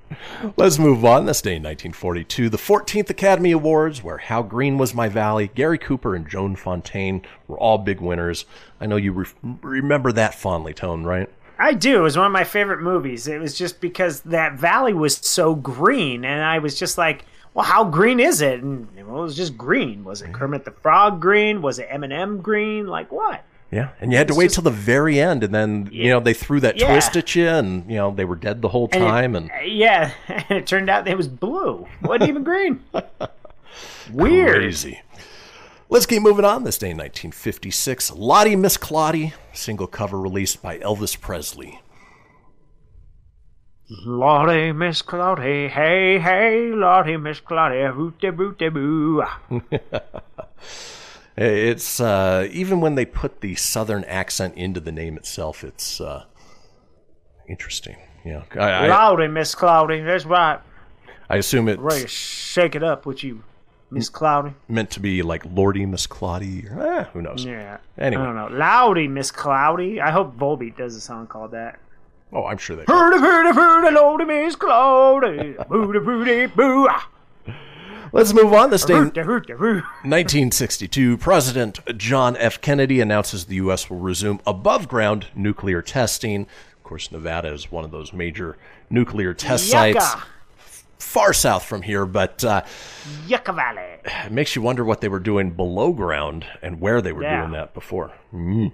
[0.55, 1.25] Let's move on.
[1.25, 5.77] This day in 1942, the 14th Academy Awards, where How Green Was My Valley, Gary
[5.77, 8.45] Cooper, and Joan Fontaine were all big winners.
[8.79, 9.27] I know you re-
[9.61, 11.29] remember that fondly, Tone, right?
[11.63, 11.99] I do.
[11.99, 13.27] It was one of my favorite movies.
[13.27, 17.65] It was just because that valley was so green, and I was just like, "Well,
[17.65, 20.03] how green is it?" And well, it was just green.
[20.03, 21.61] Was it Kermit the Frog green?
[21.61, 22.87] Was it Eminem green?
[22.87, 23.43] Like what?
[23.71, 26.09] Yeah, and you had to It's wait just- till the very end, and then you
[26.09, 26.91] know they threw that Yeah.
[26.91, 29.49] twist at you, and you know they were dead the whole And it- time, and
[29.65, 31.87] yeah, and it turned out it was blue.
[32.03, 32.81] Wasn't even green.
[34.11, 34.55] Weird.
[34.61, 35.01] crazy.
[35.93, 36.63] Let's keep moving on.
[36.63, 41.83] This day in 1956, Lottie Miss Claudie, single cover released by Elvis Presley.
[43.87, 49.23] Lottie, Miss Claudie, hey, hey, Lottie, Miss Claudie, rooty, rooty, boo.
[51.37, 56.25] It's uh, even when they put the southern accent into the name itself, it's uh,
[57.47, 57.97] interesting.
[58.25, 60.59] Yeah, I, I, Loudy, Miss Claudie, that's right.
[61.29, 63.43] I assume Ready to shake it up with you,
[63.93, 64.53] Miss Cloudy.
[64.67, 67.45] meant to be like Lordy Miss Cloudy, or eh, who knows?
[67.45, 67.77] Yeah.
[67.97, 68.21] Anyway.
[68.21, 68.57] I don't know.
[68.57, 70.01] Loudy, Miss Cloudy.
[70.01, 71.79] I hope Volbeat does a song called that.
[72.31, 72.85] Oh, I'm sure they.
[72.87, 75.55] Hurdy, hurdy, hurdy, Lordy, Miss Cloudy.
[75.69, 76.87] Booty, booty, boo.
[78.11, 78.69] Let's move on.
[78.69, 79.81] This day, in Hurdy, hurdy, hurdy.
[80.03, 82.61] 1962, President John F.
[82.61, 83.89] Kennedy announces the U.S.
[83.89, 86.41] will resume above ground nuclear testing.
[86.77, 88.57] Of course, Nevada is one of those major
[88.89, 90.23] nuclear test sites Yucca.
[91.03, 92.61] Far south from here, but uh,
[93.27, 93.99] Yucca Valley.
[94.25, 97.41] it makes you wonder what they were doing below ground and where they were Yeah.
[97.41, 98.11] doing that before.
[98.33, 98.71] Mm.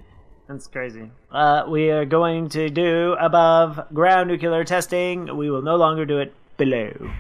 [0.48, 1.12] That's crazy.
[1.32, 5.38] Uh, we are going to do above ground nuclear testing.
[5.38, 7.12] We will no longer do it below.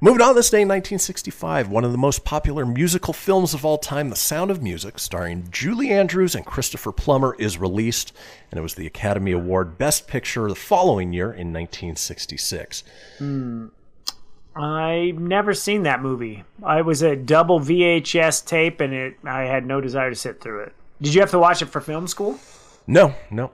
[0.00, 3.78] Moving on this day in 1965, one of the most popular musical films of all
[3.78, 8.12] time, The Sound of Music, starring Julie Andrews and Christopher Plummer, is released,
[8.52, 12.84] and it was the Academy Award Best Picture the following year in 1966.
[13.18, 13.66] Hmm.
[14.58, 16.44] I've never seen that movie.
[16.62, 19.14] I was a double VHS tape, and it.
[19.24, 20.72] I had no desire to sit through it.
[21.00, 22.38] Did you have to watch it for film school?
[22.86, 23.52] No, no.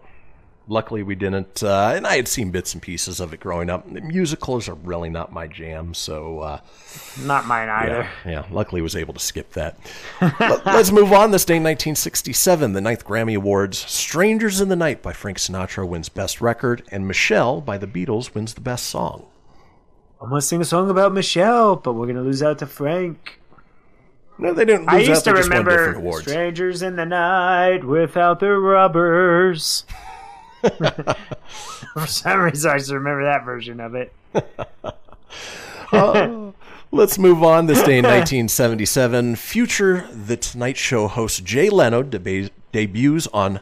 [0.66, 1.62] Luckily, we didn't.
[1.62, 3.86] Uh, and I had seen bits and pieces of it growing up.
[3.86, 6.60] Musicals are really not my jam, so uh,
[7.20, 8.08] Not mine either.
[8.24, 8.44] yeah, yeah.
[8.50, 9.76] Luckily, was able to skip that.
[10.22, 11.32] Let- Let's move on.
[11.32, 13.76] This day, in 1967, the ninth Grammy Awards.
[13.76, 18.34] "Strangers in the Night" by Frank Sinatra wins Best Record, and "Michelle" by the Beatles
[18.34, 19.26] wins the Best Song.
[20.24, 23.40] I want to sing a song about Michelle, but we're gonna lose out to Frank.
[24.38, 25.32] No, they didn't I lose used out.
[25.36, 29.84] to They just won remember "Strangers in the Night" without the rubbers.
[31.92, 34.14] For some reason, I just remember that version of it.
[35.92, 36.52] Uh,
[36.90, 37.66] let's move on.
[37.66, 43.60] This day in 1977, future The Tonight Show host Jay Leno deba- debuts on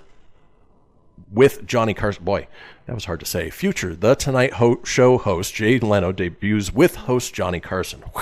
[1.33, 2.25] with Johnny Carson.
[2.25, 2.47] Boy,
[2.87, 3.51] that was hard to say.
[3.51, 8.03] Future The Tonight Ho- Show host Jay Leno debuts with host Johnny Carson.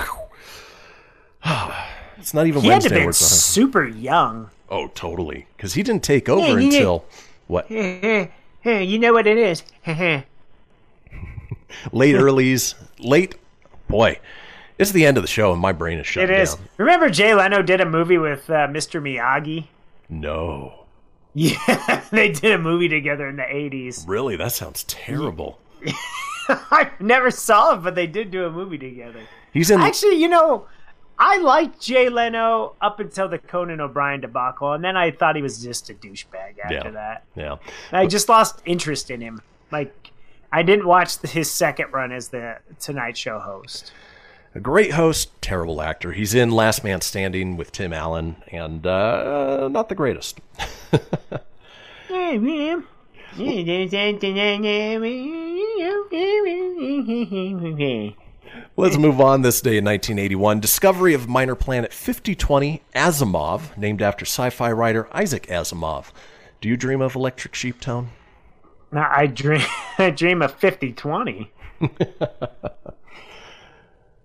[2.17, 2.95] It's not even He had to Wednesday.
[2.97, 3.27] be where it's on.
[3.29, 4.51] super young.
[4.69, 5.47] Oh, totally.
[5.57, 6.65] Because he didn't take over Yeah, yeah.
[6.77, 7.05] until
[7.47, 7.65] what?
[7.65, 8.29] Hey,
[8.63, 9.63] you know what it is.
[11.91, 13.35] late earlies, late.
[13.87, 14.19] Boy,
[14.77, 16.53] it's the end of the show, and my brain is shut It is.
[16.55, 16.65] down.
[16.77, 19.01] Remember Jay Leno did a movie with uh, Mr.
[19.01, 19.65] Miyagi?
[20.09, 20.80] No,
[21.33, 24.07] Yeah, they did a movie together in the 80s.
[24.07, 25.59] really, that sounds terrible.
[26.49, 29.21] I never saw it, but they did do a movie together.
[29.53, 29.79] He's in.
[29.79, 30.65] Actually, you know,
[31.17, 35.41] I liked Jay Leno up until the Conan O'Brien debacle, and then I thought he
[35.41, 36.89] was just a douchebag after Yeah.
[36.91, 37.23] that.
[37.35, 37.55] yeah,
[37.91, 39.41] I just lost interest in him.
[39.71, 40.11] Like,
[40.51, 43.93] I didn't watch the, his second run as the Tonight Show host.
[44.53, 46.11] A great host, terrible actor.
[46.11, 50.39] He's in Last Man Standing with Tim Allen, and uh, not the greatest.
[58.75, 59.41] Let's move on.
[59.41, 65.47] This day in 1981, discovery of minor planet 5020 Asimov, named after sci-fi writer Isaac
[65.47, 66.11] Asimov.
[66.59, 68.09] Do you dream of Electric Sheep Tone?
[68.91, 69.61] I dream,
[69.97, 71.51] I dream of 5020.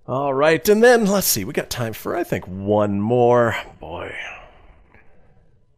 [0.09, 1.45] All right, and then let's see.
[1.45, 3.57] We got time for I think one more.
[3.81, 4.15] Boy,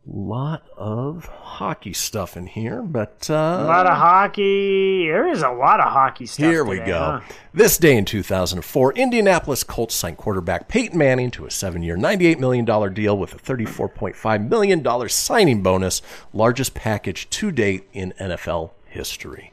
[0.07, 5.07] lot of hockey stuff in here, but uh, A lot of hockey.
[5.07, 6.45] There is a lot of hockey stuff.
[6.45, 7.21] Here we go.
[7.23, 7.35] huh?
[7.53, 12.39] This day in 2004, Indianapolis Colts signed quarterback Peyton Manning to a seven year, $98
[12.39, 12.65] million
[12.95, 16.01] deal with a $34.5 million signing bonus,
[16.33, 19.53] largest package to date in NFL history.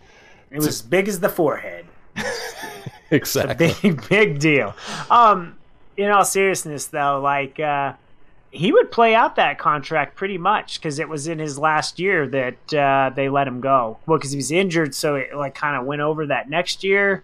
[0.51, 1.85] It was as big as the forehead.
[3.11, 3.73] Exactly.
[3.81, 4.75] Big, big deal.
[5.09, 5.57] Um,
[5.95, 7.93] in all seriousness, though, like uh,
[8.51, 12.27] he would play out that contract pretty much because it was in his last year
[12.27, 13.97] that uh, they let him go.
[14.05, 17.23] Well, because he was injured, so it like kind of went over that next year,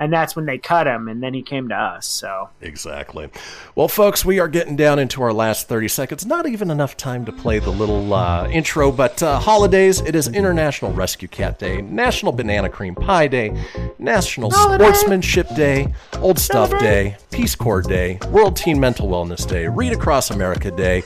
[0.00, 2.06] and that's when they cut him, and then he came to us.
[2.06, 3.28] So Exactly.
[3.74, 6.26] Well, folks, we are getting down into our last 30 seconds.
[6.26, 10.00] Not even enough time to play the little uh, intro, but uh, holidays.
[10.00, 13.62] It is International Rescue Cat Day, National Banana Cream Pie Day,
[13.98, 19.92] National Sportsmanship Day, Old Stuff Day, Peace Corps Day, World Teen Mental Wellness Day, Read
[19.92, 21.02] Across America Day.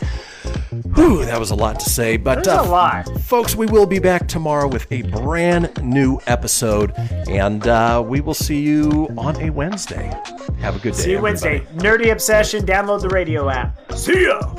[0.94, 3.08] Whew, that was a lot to say, but uh, a lot.
[3.22, 6.92] folks, we will be back tomorrow with a brand new episode,
[7.28, 10.12] and uh, we will see you on a Wednesday.
[10.60, 11.00] Have a good day.
[11.00, 11.60] see you everybody.
[11.60, 11.60] Wednesday.
[11.76, 12.64] Nerdy obsession.
[12.64, 13.92] Download the radio app.
[13.92, 14.54] See ya.